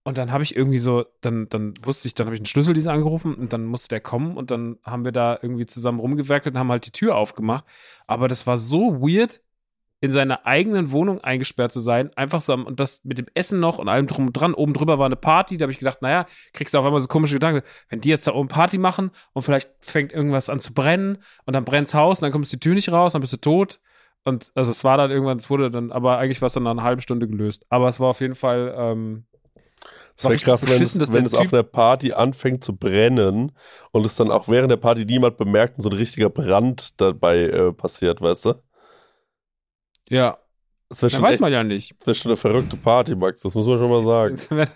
[0.04, 2.88] Und dann habe ich irgendwie so, dann, dann wusste ich, dann habe ich einen Schlüsseldienst
[2.88, 6.60] angerufen und dann musste der kommen und dann haben wir da irgendwie zusammen rumgewerkelt und
[6.60, 7.66] haben halt die Tür aufgemacht.
[8.08, 9.42] Aber das war so weird,
[10.02, 13.80] in seiner eigenen Wohnung eingesperrt zu sein, einfach so und das mit dem Essen noch
[13.80, 14.54] und allem drum und dran.
[14.54, 17.08] Oben drüber war eine Party, da habe ich gedacht, naja, kriegst du auf einmal so
[17.08, 20.74] komische Gedanken, wenn die jetzt da oben Party machen und vielleicht fängt irgendwas an zu
[20.74, 23.38] brennen und dann brennt's Haus und dann kommst die Tür nicht raus, dann bist du
[23.38, 23.80] tot.
[24.26, 26.72] Und also es war dann irgendwann, es wurde dann, aber eigentlich war es dann nach
[26.72, 27.66] einer halben Stunde gelöst.
[27.70, 29.26] Aber es war auf jeden Fall, ähm,
[30.16, 33.54] es wäre krass, wenn es, wenn es auf einer Party anfängt zu brennen
[33.92, 37.44] und es dann auch während der Party niemand bemerkt und so ein richtiger Brand dabei
[37.44, 38.56] äh, passiert, weißt du?
[40.10, 40.38] Ja.
[40.90, 41.96] Das schon, weiß echt, man ja nicht.
[42.00, 44.68] Das wäre schon eine verrückte Party, Max, das muss man schon mal sagen.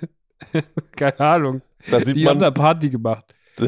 [0.95, 1.61] Keine Ahnung.
[1.89, 3.33] Da sieht Die man, haben da Party gemacht.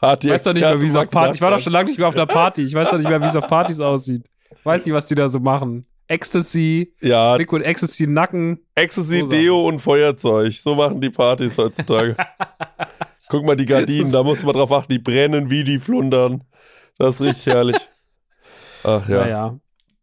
[0.00, 1.34] Party ich weiß doch nicht mehr, wie es auf Party.
[1.36, 2.62] Ich war doch schon lange nicht mehr auf einer Party.
[2.62, 4.24] Ich weiß doch nicht mehr, wie es auf Partys aussieht.
[4.50, 5.86] Ich weiß nicht, was die da so machen.
[6.08, 8.60] Ecstasy, ja, Liquid Ecstasy Nacken.
[8.74, 10.52] Ecstasy, so Deo und Feuerzeug.
[10.54, 12.16] So machen die Partys heutzutage.
[13.28, 16.44] Guck mal, die Gardinen, da muss man drauf achten, die brennen wie die Flundern.
[16.96, 17.76] Das ist richtig herrlich.
[18.84, 19.20] Ach ja.
[19.20, 19.58] Naja,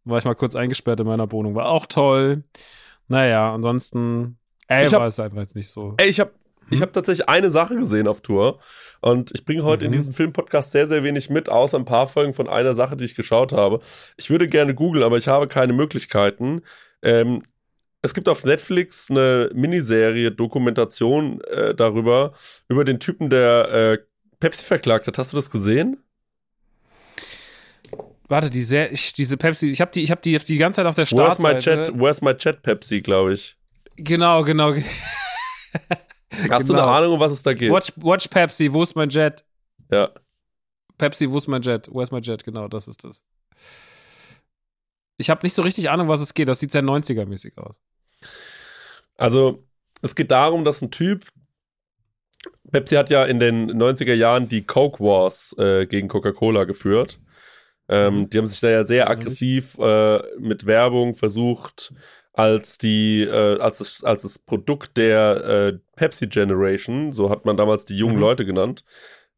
[0.06, 1.54] war ich mal kurz eingesperrt in meiner Wohnung.
[1.54, 2.44] War auch toll.
[3.08, 4.38] Naja, ansonsten,
[4.68, 5.94] ey, Ich hab- war es einfach jetzt nicht so.
[5.98, 6.32] Ey, ich habe
[6.68, 6.82] ich Hm?
[6.82, 8.58] hab tatsächlich eine Sache gesehen auf Tour
[9.00, 9.96] und ich bringe heute in Mhm.
[9.96, 13.14] diesem Filmpodcast sehr, sehr wenig mit, außer ein paar Folgen von einer Sache, die ich
[13.14, 13.78] geschaut habe.
[14.16, 16.62] Ich würde gerne googeln, aber ich habe keine Möglichkeiten.
[17.02, 17.42] Ähm,
[18.02, 22.32] es gibt auf Netflix eine Miniserie, Dokumentation äh, darüber,
[22.68, 23.98] über den Typen, der äh,
[24.40, 25.18] Pepsi verklagt hat.
[25.18, 25.98] Hast du das gesehen?
[28.28, 30.86] Warte, die sehr, ich, diese Pepsi, ich habe die, ich habe die, die ganze Zeit
[30.86, 31.84] auf der Where's my Startseite.
[31.92, 33.56] chat, where's my chat Pepsi, glaube ich.
[33.96, 34.72] Genau, genau.
[36.50, 36.82] Hast du Genau.
[36.88, 37.70] eine Ahnung, um was es da geht?
[37.70, 39.44] Watch, watch Pepsi, wo ist mein Jet?
[39.90, 40.10] Ja.
[40.98, 41.88] Pepsi, wo ist mein Jet?
[41.92, 42.42] Where's my Jet?
[42.44, 43.22] Genau, das ist das.
[45.18, 46.48] Ich habe nicht so richtig Ahnung, was es geht.
[46.48, 47.80] Das sieht sehr 90er-mäßig aus.
[49.16, 49.64] Also,
[50.02, 51.26] es geht darum, dass ein Typ.
[52.70, 57.18] Pepsi hat ja in den 90er Jahren die Coke Wars äh, gegen Coca-Cola geführt.
[57.88, 58.30] Ähm, Mhm.
[58.30, 61.92] Die haben sich da ja sehr aggressiv äh, mit Werbung versucht,
[62.32, 65.44] als die, äh, als das, als das Produkt der
[65.74, 68.20] äh, Pepsi Generation, so hat man damals die jungen Mhm.
[68.20, 68.84] Leute genannt,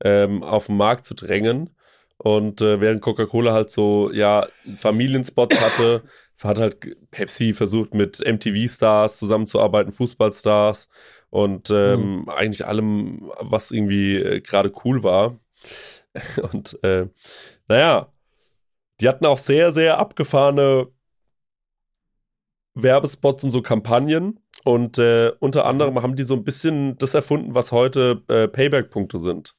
[0.05, 1.71] ähm, auf den Markt zu drängen.
[2.19, 6.03] Und äh, während Coca-Cola halt so, ja, Familienspots hatte,
[6.43, 10.89] hat halt Pepsi versucht, mit MTV-Stars zusammenzuarbeiten, Fußballstars
[11.31, 15.39] und ähm, eigentlich allem, was irgendwie äh, gerade cool war.
[16.53, 17.07] Und äh,
[17.69, 18.13] naja,
[19.01, 20.89] die hatten auch sehr, sehr abgefahrene
[22.75, 24.41] Werbespots und so Kampagnen.
[24.65, 29.19] Und äh, unter anderem haben die so ein bisschen das erfunden, was heute äh, Payback-Punkte
[29.19, 29.55] sind.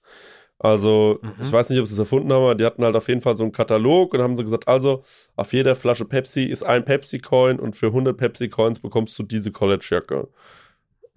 [0.60, 1.34] Also, Mhm.
[1.42, 3.38] ich weiß nicht, ob sie es erfunden haben, aber die hatten halt auf jeden Fall
[3.38, 5.04] so einen Katalog und haben so gesagt, also,
[5.38, 10.28] auf jeder Flasche Pepsi ist ein Pepsi-Coin und für 100 Pepsi-Coins bekommst du diese College-Jacke.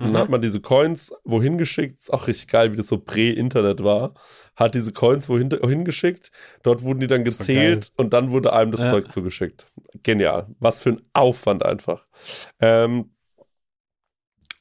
[0.02, 0.12] Und Mhm.
[0.14, 3.84] dann hat man diese Coins wohin geschickt, ist auch richtig geil, wie das so prä-Internet
[3.84, 4.14] war,
[4.56, 6.30] hat diese Coins wohin wohin geschickt,
[6.62, 8.90] dort wurden die dann Das gezählt und dann wurde einem das Ja.
[8.90, 9.66] Zeug zugeschickt.
[10.02, 10.48] Genial.
[10.58, 12.06] Was für ein Aufwand einfach.
[12.60, 13.10] Ähm,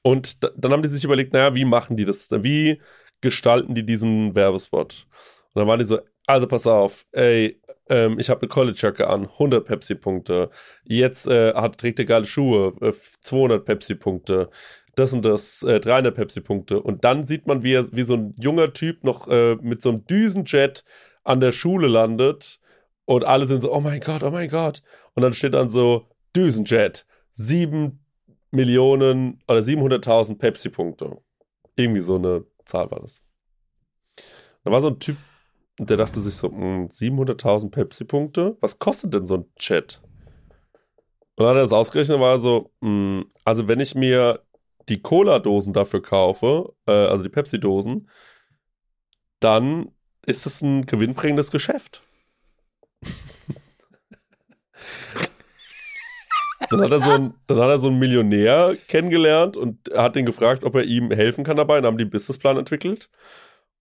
[0.03, 2.29] und da, dann haben die sich überlegt, naja, wie machen die das?
[2.31, 2.81] Wie
[3.21, 5.07] gestalten die diesen Werbespot?
[5.53, 9.27] Und dann waren die so, also pass auf, ey, ähm, ich habe eine College-Jacke an,
[9.37, 10.49] 100 Pepsi-Punkte.
[10.85, 14.49] Jetzt äh, hat, trägt er geile Schuhe, äh, 200 Pepsi-Punkte.
[14.95, 16.81] Das und das, äh, 300 Pepsi-Punkte.
[16.81, 19.89] Und dann sieht man, wie, er, wie so ein junger Typ noch äh, mit so
[19.89, 20.83] einem Düsenjet
[21.23, 22.59] an der Schule landet.
[23.05, 24.81] Und alle sind so, oh mein Gott, oh mein Gott.
[25.13, 27.99] Und dann steht dann so, Düsenjet, 7
[28.51, 31.17] Millionen oder 700.000 Pepsi-Punkte.
[31.75, 33.21] Irgendwie so eine Zahl war das.
[34.63, 35.17] Da war so ein Typ,
[35.79, 38.57] der dachte sich so, hm, 700.000 Pepsi-Punkte?
[38.59, 40.01] Was kostet denn so ein Chat?
[41.35, 44.41] Und dann hat er das ausgerechnet, war er so, hm, also wenn ich mir
[44.91, 48.09] die Cola-Dosen dafür kaufe, äh, also die Pepsi-Dosen,
[49.39, 49.91] dann
[50.25, 52.03] ist es ein gewinnbringendes Geschäft.
[56.69, 60.25] Dann hat, er so ein, dann hat er so einen Millionär kennengelernt und hat ihn
[60.25, 61.81] gefragt, ob er ihm helfen kann dabei.
[61.81, 63.09] Dann haben die einen Businessplan entwickelt.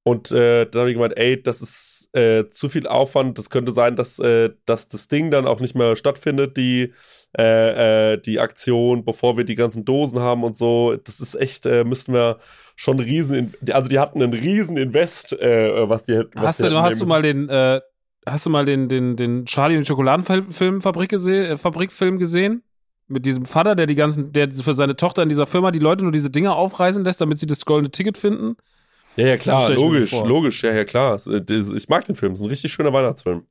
[0.02, 3.36] Und äh, dann habe ich gemeint, ey, das ist äh, zu viel Aufwand.
[3.36, 6.94] Das könnte sein, dass, äh, dass das Ding dann auch nicht mehr stattfindet, die,
[7.38, 10.96] äh, äh, die Aktion, bevor wir die ganzen Dosen haben und so.
[10.96, 12.38] Das ist echt, äh, müssten wir
[12.76, 16.40] schon riesen, also die hatten einen riesen Invest, was die hätten.
[16.40, 17.80] Hast du, hast du mal den, äh,
[18.26, 22.62] hast du mal den, den, den Charlie und Schokoladenfilm Fabrik gesehen, äh, Fabrikfilm gesehen?
[23.06, 26.04] Mit diesem Vater, der die ganzen, der für seine Tochter in dieser Firma die Leute
[26.04, 28.56] nur diese Dinger aufreißen lässt, damit sie das goldene Ticket finden?
[29.20, 31.16] Ja, ja, So klar, das logisch, logisch, ja, ja, klar.
[31.16, 33.46] Ich mag den Film, es ist ein richtig schöner Weihnachtsfilm.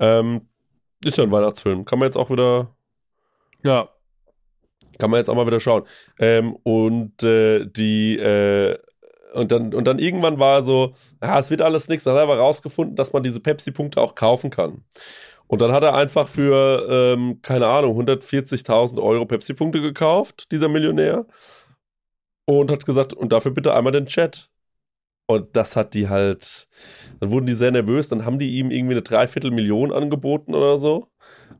[0.00, 0.48] Ähm,
[1.04, 2.74] ist ja ein Weihnachtsfilm, kann man jetzt auch wieder,
[3.64, 3.88] Ja.
[4.98, 5.84] kann man jetzt auch mal wieder schauen.
[6.18, 8.78] Ähm, und äh, die, äh,
[9.34, 12.20] und dann, und dann irgendwann war er so, ja, es wird alles nichts, dann hat
[12.20, 14.84] er aber rausgefunden, dass man diese Pepsi-Punkte auch kaufen kann.
[15.46, 21.26] Und dann hat er einfach für, ähm, keine Ahnung, 140.000 Euro Pepsi-Punkte gekauft, dieser Millionär.
[22.44, 24.50] Und hat gesagt, und dafür bitte einmal den Chat.
[25.34, 26.68] Und das hat die halt,
[27.20, 31.08] dann wurden die sehr nervös, dann haben die ihm irgendwie eine Dreiviertelmillion angeboten oder so.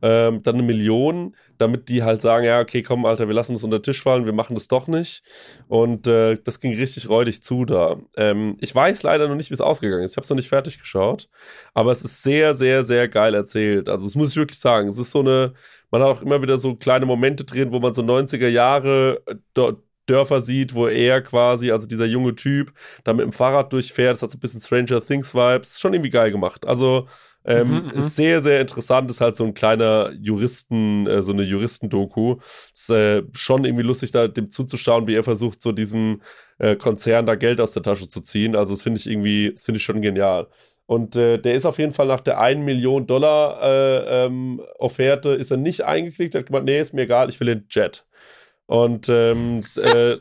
[0.01, 3.63] Ähm, dann eine Million, damit die halt sagen, ja, okay, komm, Alter, wir lassen das
[3.63, 5.23] unter den Tisch fallen, wir machen das doch nicht.
[5.67, 7.97] Und äh, das ging richtig räudig zu da.
[8.17, 10.11] Ähm, ich weiß leider noch nicht, wie es ausgegangen ist.
[10.11, 11.29] Ich habe es noch nicht fertig geschaut.
[11.73, 13.87] Aber es ist sehr, sehr, sehr geil erzählt.
[13.87, 14.89] Also, das muss ich wirklich sagen.
[14.89, 15.53] Es ist so eine,
[15.89, 19.35] man hat auch immer wieder so kleine Momente drin, wo man so 90er Jahre äh,
[19.53, 22.73] dort Dörfer sieht, wo er quasi, also dieser junge Typ,
[23.03, 24.15] da mit dem Fahrrad durchfährt.
[24.15, 25.79] Das hat so ein bisschen Stranger Things Vibes.
[25.79, 26.65] Schon irgendwie geil gemacht.
[26.65, 27.07] Also
[27.45, 29.09] ähm, mhm, mhm, ist sehr, sehr interessant.
[29.09, 32.37] Ist halt so ein kleiner Juristen, äh, so eine Juristendoku.
[32.73, 36.21] Ist äh, schon irgendwie lustig, da dem zuzuschauen, wie er versucht, so diesem
[36.59, 38.55] äh, Konzern da Geld aus der Tasche zu ziehen.
[38.55, 40.47] Also das finde ich irgendwie, das finde ich schon genial.
[40.85, 45.29] Und äh, der ist auf jeden Fall nach der 1 Million Dollar äh, ähm, Offerte,
[45.29, 48.05] ist er nicht eingeklickt, hat gemeint, nee, ist mir egal, ich will den Jet.
[48.65, 50.17] Und ähm, äh,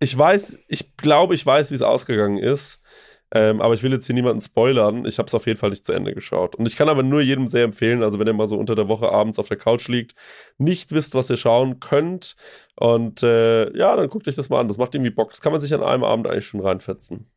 [0.00, 2.80] ich weiß, ich glaube, ich weiß, wie es ausgegangen ist.
[3.30, 5.04] Ähm, aber ich will jetzt hier niemanden spoilern.
[5.04, 6.54] Ich habe es auf jeden Fall nicht zu Ende geschaut.
[6.54, 8.88] Und ich kann aber nur jedem sehr empfehlen, also wenn ihr mal so unter der
[8.88, 10.14] Woche abends auf der Couch liegt,
[10.56, 12.36] nicht wisst, was ihr schauen könnt.
[12.76, 14.68] Und äh, ja, dann guckt euch das mal an.
[14.68, 15.30] Das macht irgendwie Bock.
[15.30, 17.30] Das kann man sich an einem Abend eigentlich schon reinfetzen.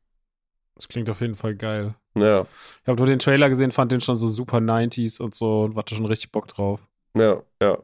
[0.75, 1.95] Das klingt auf jeden Fall geil.
[2.15, 2.47] Ja.
[2.81, 5.75] Ich habe nur den Trailer gesehen, fand den schon so super 90s und so und
[5.75, 6.87] hatte schon richtig Bock drauf.
[7.15, 7.77] Ja, ja.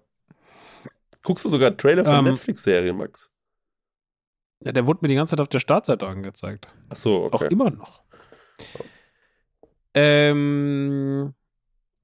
[1.28, 3.30] Guckst du sogar Trailer von ähm, Netflix-Serien, Max?
[4.62, 6.74] Ja, der wurde mir die ganze Zeit auf der Startseite angezeigt.
[6.88, 7.36] Ach so, okay.
[7.36, 8.02] Auch immer noch.
[9.94, 11.34] Ähm,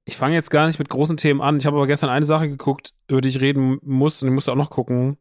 [0.04, 1.56] ich fange jetzt gar nicht mit großen Themen an.
[1.56, 4.50] Ich habe aber gestern eine Sache geguckt, über die ich reden muss und ich muss
[4.50, 5.16] auch noch gucken.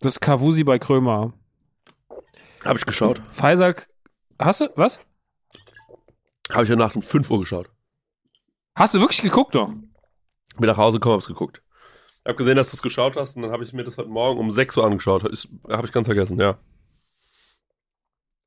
[0.00, 1.34] Das ist Kavusi bei Krömer.
[2.64, 3.20] Habe ich geschaut.
[3.28, 3.74] Pfizer,
[4.38, 4.98] hast du, was?
[6.50, 7.68] Habe ich ja nach um 5 Uhr geschaut.
[8.74, 9.68] Hast du wirklich geguckt noch?
[10.56, 11.62] Bin nach Hause gekommen, hab's geguckt.
[12.22, 14.10] Ich habe gesehen, dass du es geschaut hast und dann habe ich mir das heute
[14.10, 15.24] Morgen um 6 Uhr angeschaut.
[15.24, 16.58] Habe ich ganz vergessen, ja.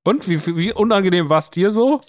[0.03, 1.99] Und wie, wie unangenehm war es dir so?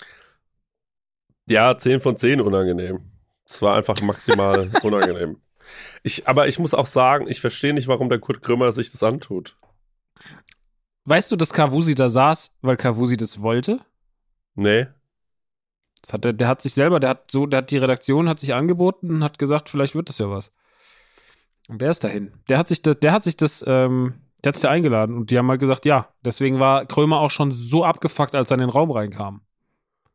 [1.48, 3.10] Ja, 10 von 10 unangenehm.
[3.46, 5.40] Es war einfach maximal unangenehm.
[6.02, 9.02] Ich, aber ich muss auch sagen, ich verstehe nicht, warum der Kurt Krümmer sich das
[9.02, 9.56] antut.
[11.06, 13.80] Weißt du, dass Kavusi da saß, weil Kavusi das wollte?
[14.54, 14.86] Nee.
[16.02, 18.40] Das hat der, der hat sich selber, der hat so, der hat die Redaktion hat
[18.40, 20.52] sich angeboten und hat gesagt, vielleicht wird das ja was.
[21.68, 22.32] Und wer ist dahin?
[22.48, 25.30] Der hat sich das, der hat sich das, ähm, der hat sich da eingeladen und
[25.30, 26.08] die haben mal halt gesagt, ja.
[26.24, 29.40] Deswegen war Krömer auch schon so abgefuckt, als er in den Raum reinkam.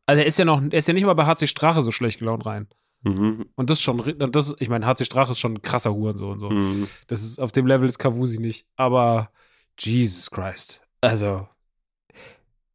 [0.06, 2.18] Also er ist ja noch, er ist ja nicht mal bei HC Strache so schlecht
[2.18, 2.68] gelaunt rein.
[3.02, 3.46] Mhm.
[3.56, 6.40] Und das ist schon, das, ich meine, HC Strache ist schon ein krasser Hurensohn und
[6.40, 6.50] so.
[6.50, 6.88] Mhm.
[7.06, 8.66] Das ist, auf dem Level ist Kavusi nicht.
[8.76, 9.30] Aber
[9.78, 10.82] Jesus Christ.
[11.00, 11.48] Also,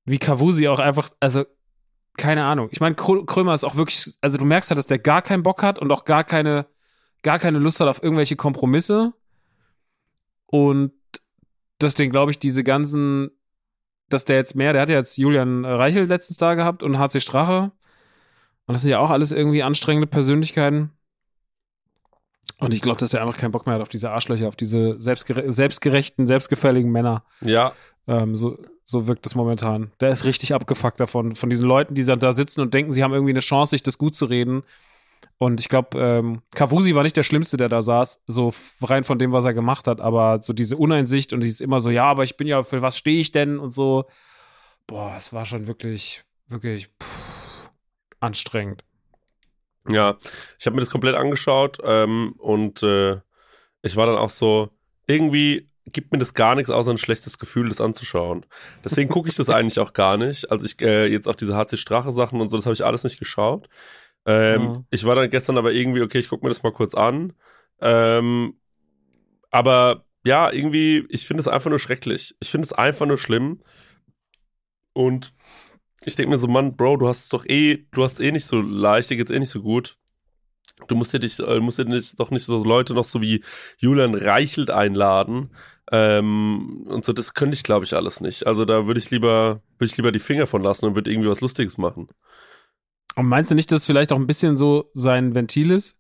[0.06, 1.46] wie Kavusi auch einfach, also,
[2.18, 2.70] keine Ahnung.
[2.72, 5.62] Ich meine, Krömer ist auch wirklich, also du merkst halt, dass der gar keinen Bock
[5.62, 6.66] hat und auch gar keine,
[7.26, 9.14] gar keine Lust hat auf irgendwelche Kompromisse.
[10.46, 10.94] Und
[11.80, 13.32] dass den, glaube ich, diese ganzen,
[14.10, 17.20] dass der jetzt mehr, der hat ja jetzt Julian Reichel letztens da gehabt und HC
[17.20, 17.72] Strache.
[18.68, 20.92] Und das sind ja auch alles irgendwie anstrengende Persönlichkeiten.
[22.60, 24.96] Und ich glaube, dass er einfach keinen Bock mehr hat auf diese Arschlöcher, auf diese
[25.02, 27.26] selbstgere selbstgerechten, selbstgefälligen Männer.
[27.42, 27.74] Ja.
[28.08, 29.92] Ähm, so, so wirkt es momentan.
[30.00, 33.14] Der ist richtig abgefuckt davon, von diesen Leuten, die da sitzen und denken, sie haben
[33.14, 34.64] irgendwie eine Chance, sich das gut zu reden.
[35.38, 39.20] Und ich glaube, ähm, Kavusi war nicht der Schlimmste, der da saß, so rein von
[39.20, 42.24] dem, was er gemacht hat, aber so diese Uneinsicht und dieses immer so, ja, aber
[42.24, 44.06] ich bin ja, für was stehe ich denn und so.
[44.88, 47.70] Boah, es war schon wirklich, wirklich pff,
[48.20, 48.84] anstrengend.
[49.90, 50.18] Ja,
[50.58, 53.18] ich habe mir das komplett angeschaut ähm, und äh,
[53.82, 54.70] ich war dann auch so,
[55.06, 58.46] irgendwie gibt mir das gar nichts außer ein schlechtes Gefühl, das anzuschauen.
[58.84, 60.50] Deswegen gucke ich das eigentlich auch gar nicht.
[60.52, 63.04] Also ich äh, jetzt auch diese HC Strache Sachen und so, das habe ich alles
[63.04, 63.70] nicht geschaut.
[64.26, 64.86] Ähm, mhm.
[64.90, 67.34] Ich war dann gestern aber irgendwie, okay, ich gucke mir das mal kurz an.
[67.82, 68.56] Ähm,
[69.52, 72.36] aber ja, irgendwie, ich finde es einfach nur schrecklich.
[72.40, 73.62] Ich finde es einfach nur schlimm.
[74.94, 75.34] Und
[76.04, 78.46] ich denke mir so, Mann, Bro, du hast es doch eh, du hast eh nicht
[78.46, 79.98] so leicht, dir geht's eh nicht so gut.
[80.88, 83.44] Du musst dir dich, äh, musst dir nicht, doch nicht so Leute noch so wie
[83.78, 85.52] Julian Reichelt einladen.
[85.92, 88.48] Ähm, und so, das könnte ich, glaube ich, alles nicht.
[88.48, 91.30] Also da würde ich lieber, würde ich lieber die Finger von lassen und würde irgendwie
[91.30, 92.10] was Lustiges machen.
[93.16, 95.98] Und meinst du nicht, dass vielleicht auch ein bisschen so sein Ventil ist?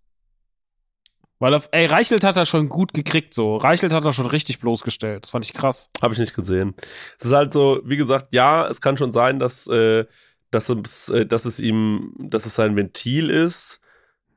[1.39, 3.57] Weil auf, ey, Reichelt hat er schon gut gekriegt, so.
[3.57, 5.24] Reichelt hat er schon richtig bloßgestellt.
[5.24, 5.89] Das fand ich krass.
[6.01, 6.76] Habe ich nicht gesehen.
[7.20, 10.05] Es ist halt so, wie gesagt, ja, es kann schon sein, dass, äh,
[10.51, 13.82] dass, es, äh, dass es ihm, dass es sein Ventil ist,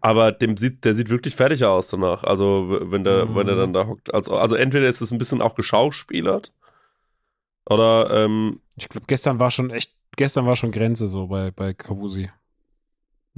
[0.01, 2.25] aber dem sieht, der sieht wirklich fertig aus danach.
[2.25, 3.37] Also, wenn der, mhm.
[3.37, 4.13] wenn er dann da hockt.
[4.13, 6.53] Also, also entweder ist es ein bisschen auch geschauspielert.
[7.67, 11.75] Oder, ähm, Ich glaube, gestern war schon echt, gestern war schon Grenze so bei, bei
[11.75, 12.31] Kavusi.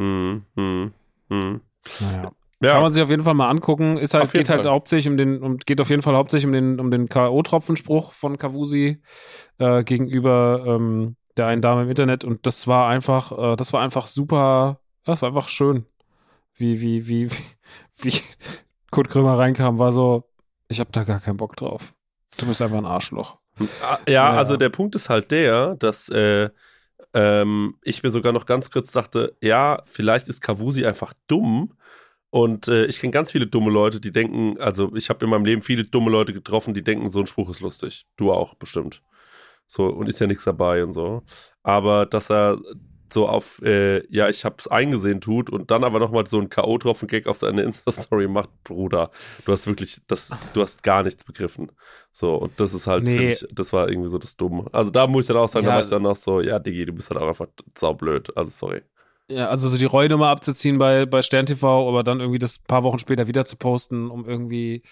[0.01, 0.93] Hm, hm,
[1.29, 1.61] hm.
[2.01, 2.33] Naja.
[2.63, 2.73] Ja.
[2.75, 3.97] Kann man sich auf jeden Fall mal angucken.
[3.97, 4.73] Ist halt, geht halt Fall.
[4.73, 8.37] hauptsächlich um den, um, geht auf jeden Fall hauptsächlich um den, um den K.O.-Tropfenspruch von
[8.37, 9.03] Kavusi
[9.59, 12.25] äh, gegenüber ähm, der einen Dame im Internet.
[12.25, 15.87] Und das war einfach, äh, das war einfach super, das war einfach schön.
[16.55, 17.31] Wie, wie, wie,
[17.99, 18.21] wie, wie
[18.91, 20.25] Kurt Krömer reinkam, war so,
[20.69, 21.95] ich hab da gar keinen Bock drauf.
[22.39, 23.39] Du bist einfach ein Arschloch.
[23.59, 24.33] Ja, ja.
[24.33, 26.51] also der Punkt ist halt der, dass äh,
[27.15, 31.75] ähm, ich mir sogar noch ganz kurz dachte, ja, vielleicht ist Kavusi einfach dumm
[32.31, 35.45] und äh, ich kenne ganz viele dumme Leute, die denken, also ich habe in meinem
[35.45, 38.07] Leben viele dumme Leute getroffen, die denken, so ein Spruch ist lustig.
[38.17, 39.03] Du auch, bestimmt.
[39.67, 41.23] So, und ist ja nichts dabei und so.
[41.63, 42.59] Aber dass er
[43.13, 47.27] so auf, äh, ja, ich hab's eingesehen tut und dann aber nochmal so ein K.O.-Tropfen-Gag
[47.27, 49.11] auf seine Insta-Story macht, Bruder,
[49.45, 51.73] du hast wirklich, das, du hast gar nichts begriffen.
[52.13, 53.31] So, und das ist halt, nee.
[53.31, 54.67] ich, das war irgendwie so das Dumme.
[54.73, 55.73] Also da muss ich dann auch sagen, ja.
[55.73, 57.47] da war ich dann auch so, ja, Digi, du bist halt auch einfach
[57.77, 58.37] saublöd.
[58.37, 58.83] Also sorry.
[59.29, 62.83] Ja, also so die Rollenummer abzuziehen bei, bei Stern TV, aber dann irgendwie das paar
[62.83, 64.83] Wochen später wieder zu posten, um irgendwie,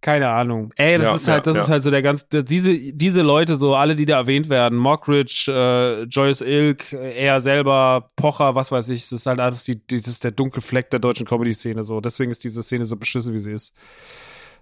[0.00, 0.72] keine Ahnung.
[0.76, 1.62] Ey, das ja, ist halt, das ja.
[1.62, 5.46] ist halt so der ganz, diese, diese Leute, so alle, die da erwähnt werden, Mockridge,
[5.48, 10.06] äh, Joyce Ilk, er selber, Pocher, was weiß ich, das ist halt alles die, das
[10.06, 12.00] ist der dunkle Fleck der deutschen Comedy-Szene, so.
[12.00, 13.74] Deswegen ist diese Szene so beschissen, wie sie ist.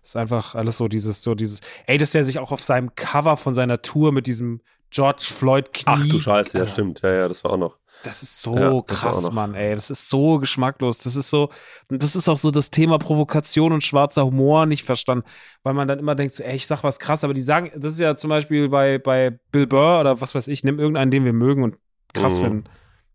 [0.03, 3.37] ist einfach alles so dieses, so dieses, ey, dass der sich auch auf seinem Cover
[3.37, 4.61] von seiner Tour mit diesem
[4.91, 5.85] George Floyd Knie.
[5.87, 7.03] Ach du Scheiße, ja, stimmt.
[7.03, 7.77] Ja, ja, das war auch noch.
[8.05, 9.75] Das ist so ja, krass, Mann, ey.
[9.75, 10.99] Das ist so geschmacklos.
[10.99, 11.51] Das ist so,
[11.89, 15.25] das ist auch so das Thema Provokation und schwarzer Humor nicht verstanden,
[15.65, 17.93] weil man dann immer denkt, so, ey, ich sag was krass, aber die sagen, das
[17.93, 21.25] ist ja zum Beispiel bei, bei Bill Burr oder was weiß ich, nimm irgendeinen, den
[21.25, 21.77] wir mögen und
[22.15, 22.43] krass mhm.
[22.43, 22.65] finden.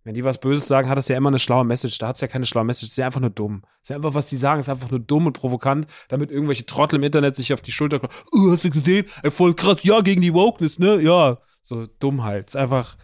[0.05, 1.97] Wenn die was Böses sagen, hat das ja immer eine schlaue Message.
[1.97, 2.87] Da hat es ja keine schlaue Message.
[2.87, 3.61] Das ist ja einfach nur dumm.
[3.61, 6.65] Das ist ja einfach, was die sagen, ist einfach nur dumm und provokant, damit irgendwelche
[6.65, 8.11] Trottel im Internet sich auf die Schulter kommen.
[8.33, 9.05] Oh, hast du gesehen?
[9.23, 10.99] Ey, voll krass, ja, gegen die Wokeness, ne?
[11.01, 11.37] Ja.
[11.61, 12.49] So dumm halt.
[12.49, 12.97] Ist einfach,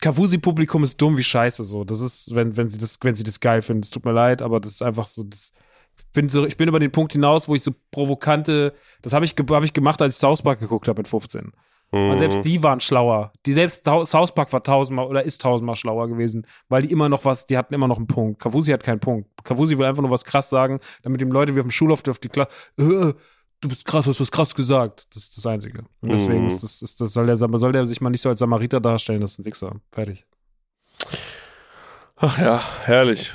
[0.00, 1.84] Kavusi-Publikum ist dumm wie Scheiße so.
[1.84, 3.82] Das ist, wenn, wenn sie das, wenn sie das geil finden.
[3.82, 5.52] Es tut mir leid, aber das ist einfach so, das,
[6.12, 9.34] bin so, ich bin über den Punkt hinaus, wo ich so provokante, das habe ich,
[9.36, 11.52] hab ich gemacht, als ich South Park geguckt habe mit 15.
[11.90, 12.16] Mhm.
[12.16, 13.32] selbst die waren schlauer.
[13.46, 17.24] Die selbst South Park war tausendmal oder ist tausendmal schlauer gewesen, weil die immer noch
[17.24, 18.40] was, die hatten immer noch einen Punkt.
[18.40, 19.28] Kavusi hat keinen Punkt.
[19.42, 22.18] Kavusi will einfach nur was krass sagen, damit die Leute wie auf dem Schulhof auf
[22.18, 23.14] die Klasse, äh,
[23.60, 25.06] du bist krass, du hast was krass gesagt.
[25.14, 25.84] Das ist das Einzige.
[26.00, 26.48] Und deswegen mm.
[26.48, 29.20] ist das, ist das soll, der, soll der sich mal nicht so als Samariter darstellen,
[29.20, 29.76] das ist ein Wichser.
[29.92, 30.24] Fertig.
[32.16, 33.32] Ach ja, herrlich.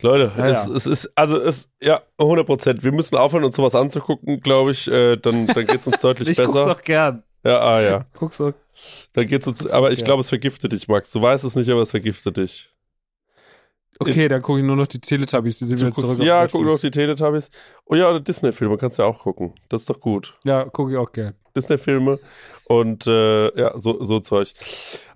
[0.00, 0.74] Leute, ja, es, ja.
[0.74, 2.84] es, ist, also es, ja, 100 Prozent.
[2.84, 4.88] Wir müssen aufhören, uns sowas anzugucken, glaube ich.
[4.88, 6.60] Äh, dann dann geht es uns deutlich ich besser.
[6.60, 7.22] Ich guck's auch gern.
[7.44, 8.06] Ja, ah, ja.
[8.14, 8.52] Guck's auch.
[9.12, 11.10] Dann geht's uns, aber ich glaube, es vergiftet dich, Max.
[11.10, 12.70] Du weißt es nicht, aber es vergiftet dich.
[14.00, 16.22] Okay, dann gucke ich nur noch die Teletubbies, die sind wieder zurück.
[16.22, 17.50] Ja, guck nur noch die Teletubbies.
[17.86, 19.54] Oh ja, oder Disney-Filme kannst du ja auch gucken.
[19.68, 20.36] Das ist doch gut.
[20.44, 21.34] Ja, gucke ich auch gern.
[21.56, 22.18] Disney-Filme
[22.64, 24.52] und äh, ja, so, so Zeug.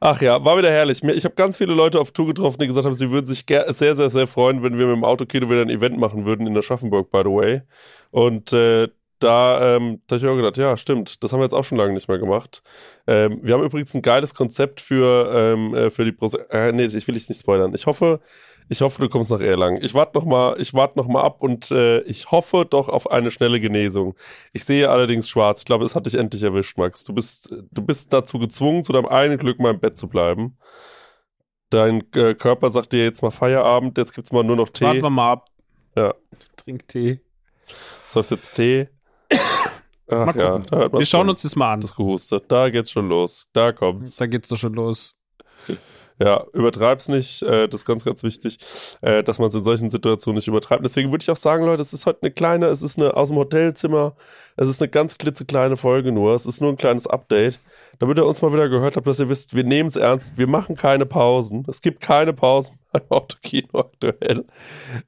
[0.01, 1.03] Ach ja, war wieder herrlich.
[1.05, 3.95] Ich habe ganz viele Leute auf Tour getroffen, die gesagt haben, sie würden sich sehr,
[3.95, 6.63] sehr, sehr freuen, wenn wir mit dem Autokino wieder ein Event machen würden in der
[6.63, 7.63] Schaffenburg, by the way.
[8.11, 8.89] Und äh,
[9.23, 11.79] da, ähm, da habe ich auch gedacht, ja, stimmt, das haben wir jetzt auch schon
[11.79, 12.63] lange nicht mehr gemacht.
[13.07, 16.87] Ähm, wir haben übrigens ein geiles Konzept für, ähm, äh, für die Pro äh, nee,
[16.87, 17.73] ich will dich nicht spoilern.
[17.75, 18.21] Ich hoffe,
[18.69, 19.83] ich hoffe, du kommst nach Erlangen.
[19.83, 23.11] Ich warte noch mal, ich warte noch mal ab und äh, ich hoffe doch auf
[23.11, 24.15] eine schnelle Genesung.
[24.53, 25.61] Ich sehe allerdings schwarz.
[25.61, 27.05] Ich glaube, es hat dich endlich erwischt, Max.
[27.05, 30.57] Du bist, du bist dazu gezwungen, zu deinem einen Glück mal im Bett zu bleiben.
[31.71, 33.97] Dein äh, Körper sagt dir jetzt mal Feierabend.
[33.97, 34.85] Jetzt gibt's mal nur noch Tee.
[34.85, 35.49] Warten wir mal ab.
[35.97, 36.15] Ja.
[36.57, 37.21] Trink Tee.
[38.07, 38.89] Sollst jetzt Tee?
[40.11, 41.81] Ach ja, da wir schauen uns das mal an.
[41.81, 42.45] Das gehustet.
[42.49, 43.47] Da geht's schon los.
[43.55, 44.17] Da kommt's.
[44.17, 45.17] Da geht's doch schon los.
[46.23, 47.43] Ja, übertreib's nicht.
[47.43, 48.59] Äh, das ist ganz, ganz wichtig,
[49.01, 50.85] äh, dass man es in solchen Situationen nicht übertreibt.
[50.85, 53.29] Deswegen würde ich auch sagen, Leute, es ist heute eine kleine, es ist eine aus
[53.29, 54.15] dem Hotelzimmer,
[54.57, 56.37] es ist eine ganz klitzekleine Folge nur.
[56.37, 57.59] Es ist nur ein kleines Update.
[57.99, 60.47] Damit ihr uns mal wieder gehört habt, dass ihr wisst, wir nehmen es ernst, wir
[60.47, 61.65] machen keine Pausen.
[61.69, 64.45] Es gibt keine Pausen beim Autokino aktuell.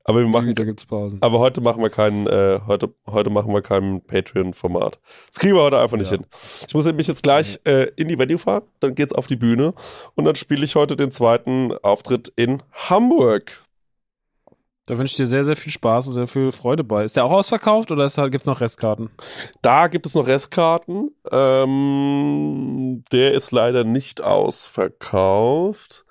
[0.05, 0.55] Aber wir machen.
[0.55, 1.21] Da gibt's Pausen.
[1.23, 4.99] Aber heute machen wir keinen, äh, heute, heute machen wir kein Patreon-Format.
[5.27, 6.19] Das kriegen wir heute einfach nicht ja.
[6.19, 6.27] hin.
[6.67, 9.75] Ich muss mich jetzt gleich äh, in die Venue fahren, dann geht's auf die Bühne
[10.15, 13.65] und dann spiele ich heute den zweiten Auftritt in Hamburg.
[14.87, 17.05] Da wünsche ich dir sehr, sehr viel Spaß und sehr viel Freude bei.
[17.05, 19.09] Ist der auch ausverkauft oder gibt es noch Restkarten?
[19.63, 21.11] Da gibt es noch Restkarten.
[21.33, 26.05] Ähm, der ist leider nicht ausverkauft.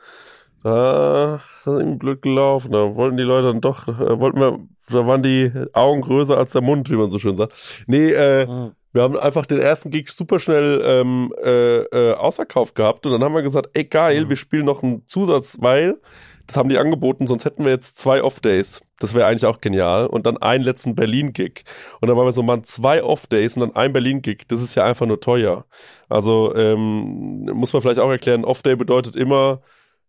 [0.63, 2.71] Da ist ihm blöd gelaufen.
[2.71, 4.59] Da wollten die Leute dann doch, äh, wollten wir,
[4.89, 7.83] da waren die Augen größer als der Mund, wie man so schön sagt.
[7.87, 8.71] Nee, äh, mhm.
[8.93, 13.23] Wir haben einfach den ersten Gig super schnell ähm, äh, äh, ausverkauft gehabt und dann
[13.23, 14.29] haben wir gesagt, ey geil, mhm.
[14.29, 15.99] wir spielen noch einen Zusatz, weil
[16.45, 18.81] das haben die angeboten, sonst hätten wir jetzt zwei Off-Days.
[18.99, 20.07] Das wäre eigentlich auch genial.
[20.07, 21.63] Und dann einen letzten Berlin-Gig.
[22.01, 24.43] Und dann waren wir so, man, zwei Off-Days und dann ein Berlin-Gig.
[24.49, 25.65] Das ist ja einfach nur teuer.
[26.09, 29.61] Also ähm, muss man vielleicht auch erklären, Off-Day bedeutet immer,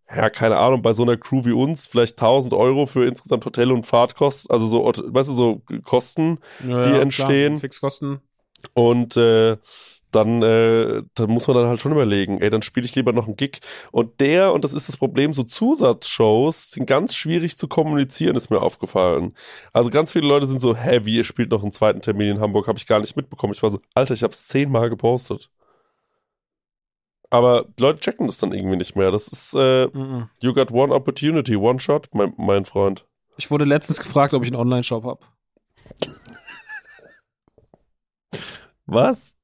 [0.09, 3.73] ja, keine Ahnung, bei so einer Crew wie uns vielleicht 1000 Euro für insgesamt Hotel
[3.73, 7.55] und Fahrtkosten, also so, weißt du, so Kosten, Ja, die ja, entstehen.
[7.55, 8.21] Klar, Fixkosten.
[8.75, 9.57] Und äh,
[10.15, 13.27] dann, äh, dann muss man dann halt schon überlegen, ey, dann spiele ich lieber noch
[13.27, 13.61] einen Gig.
[13.91, 18.51] Und der, und das ist das Problem, so Zusatzshows sind ganz schwierig zu kommunizieren, ist
[18.51, 19.35] mir aufgefallen.
[19.73, 22.41] Also ganz viele Leute sind so, hä, wie, ihr spielt noch einen zweiten Termin in
[22.41, 23.53] Hamburg, habe ich gar nicht mitbekommen.
[23.55, 25.51] Ich war so, Alter, ich habe es zehnmal gepostet.
[27.35, 29.11] Aber Leute checken das dann irgendwie nicht mehr.
[29.11, 30.29] Das ist, äh, Mhm.
[30.39, 33.05] you got one opportunity, one shot, mein, mein Freund.
[33.37, 35.21] Ich wurde letztens gefragt, ob ich einen Online-Shop habe.
[38.87, 39.35] Was?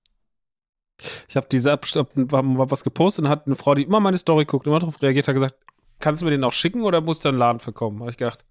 [1.28, 1.86] Ich habe diese hab
[2.16, 5.26] mal was gepostet und hat eine Frau, die immer meine Story guckt, immer darauf reagiert,
[5.26, 5.56] hat gesagt,
[5.98, 8.00] kannst du mir den auch schicken oder muss da ein Laden für kommen?
[8.00, 8.44] Habe ich gedacht,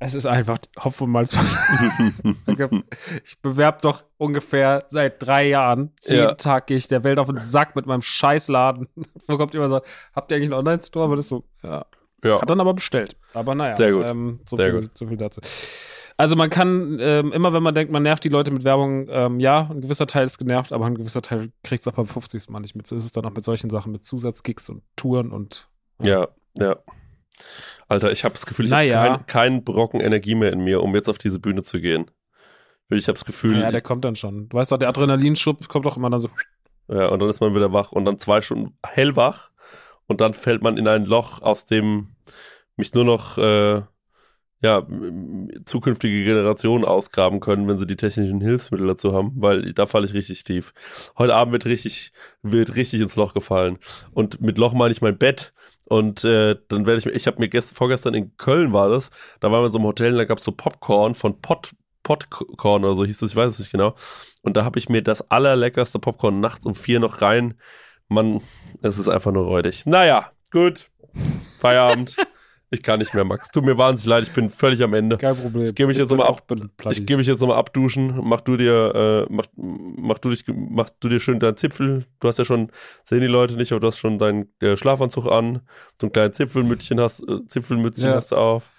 [0.00, 1.36] es ist einfach Hopfen und Malz.
[3.24, 5.92] ich bewerbe doch ungefähr seit drei Jahren.
[6.02, 6.34] Jeden Ja.
[6.34, 8.88] Tag gehe ich der Welt auf den Sack mit meinem Scheißladen.
[9.26, 9.80] Wo kommt immer so,
[10.14, 11.04] habt ihr eigentlich einen Online-Store?
[11.04, 11.84] Aber das ist so, ja.
[12.24, 12.40] ja.
[12.40, 13.16] Hat dann aber bestellt.
[13.34, 13.76] Aber naja.
[13.76, 14.08] Sehr gut.
[14.08, 14.90] Ähm, so, Sehr viel, gut.
[14.98, 15.40] so viel dazu.
[16.16, 19.38] Also man kann ähm, immer, wenn man denkt, man nervt die Leute mit Werbung, ähm,
[19.38, 22.48] ja, ein gewisser Teil ist genervt, aber ein gewisser Teil kriegt es auch beim 50.
[22.50, 22.88] Mal nicht mit.
[22.88, 25.68] So ist es dann auch mit solchen Sachen, mit Zusatzgigs und Touren und
[26.02, 26.76] Ja, ja.
[27.88, 28.96] Alter, ich habe das Gefühl, ich Naja.
[29.02, 32.10] habe keinen kein Brocken Energie mehr in mir, um jetzt auf diese Bühne zu gehen.
[32.90, 34.48] Ich habe das Gefühl, ja, der kommt dann schon.
[34.48, 36.30] Du weißt doch, der Adrenalinschub kommt doch immer dann so.
[36.88, 39.50] ja, und dann ist man wieder wach und dann zwei Stunden hellwach
[40.06, 42.14] und dann fällt man in ein Loch, aus dem
[42.76, 43.82] mich nur noch äh,
[44.60, 44.86] ja,
[45.66, 50.14] zukünftige Generationen ausgraben können, wenn sie die technischen Hilfsmittel dazu haben, weil da falle ich
[50.14, 50.72] richtig tief.
[51.16, 52.12] Heute Abend wird richtig,
[52.42, 53.78] wird richtig ins Loch gefallen.
[54.12, 55.52] Und mit Loch meine ich mein Bett.
[55.88, 59.10] Und äh, dann werde ich mir, ich habe mir gest, vorgestern in Köln war das,
[59.40, 61.70] da waren wir so einem Hotel und da gab es so Popcorn von Pot,
[62.02, 63.94] Popcorn oder so hieß das, ich weiß es nicht genau.
[64.42, 67.54] Und da habe ich mir das allerleckerste Popcorn nachts um vier noch rein.
[68.08, 68.42] Mann,
[68.82, 69.86] es ist einfach nur räudig.
[69.86, 70.90] Naja, gut.
[71.58, 72.16] Feierabend.
[72.70, 73.50] ich kann nicht mehr, Max.
[73.50, 75.16] Tut mir wahnsinnig leid, ich bin völlig am Ende.
[75.16, 75.64] Kein Problem.
[75.64, 76.34] Ich geh mich jetzt nochmal.
[76.90, 78.20] Ich gehe mich jetzt nochmal abduschen.
[78.22, 82.04] Mach du dir, äh, mach, mach du dich, mach du dir schön deinen Zipfel.
[82.20, 82.70] Du hast ja schon,
[83.04, 85.62] sehen die Leute nicht, aber du hast schon deinen äh, Schlafanzug an.
[86.00, 88.14] So ein kleines Zipfelmützchen hast, äh, Zipfelmützchen Ja.
[88.16, 88.70] hast du auf.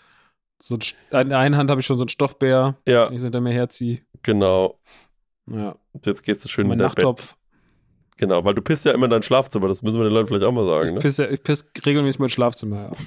[0.61, 3.23] so ein, in der einen Hand habe ich schon so einen Stoffbär, Ja, den ich
[3.23, 4.01] hinter mir herziehe.
[4.23, 4.79] genau.
[5.51, 5.75] Ja.
[5.93, 6.87] Und Jetzt gehst du schön in Bett.
[6.89, 7.35] Nachttopf.
[8.17, 9.67] Genau, weil du pisst ja immer in dein Schlafzimmer.
[9.69, 10.99] Das müssen wir den Leuten vielleicht auch mal sagen, Ich ne?
[10.99, 12.81] pisse, ich pisse regelmäßig mein Schlafzimmer.
[12.83, 12.87] Ja.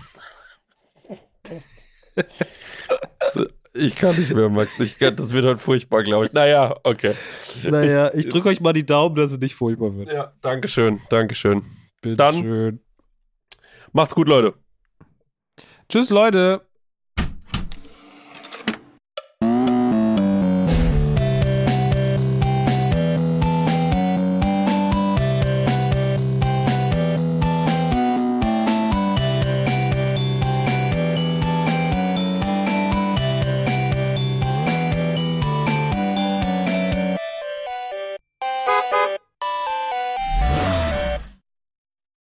[3.75, 4.79] Ich kann nicht mehr, Max.
[4.81, 6.33] Ich kann, das wird heute furchtbar, glaube ich.
[6.33, 7.15] Naja, okay.
[7.65, 10.13] Naja, Ich- ich, drücke euch mal die Daumen, dass es nicht furchtbar wird.
[10.13, 11.63] Ja, Dankeschön, Dankeschön.
[12.03, 12.81] Bitte Dann- schön.
[13.93, 14.55] Macht's gut, Leute.
[15.89, 16.67] Tschüss, Leute.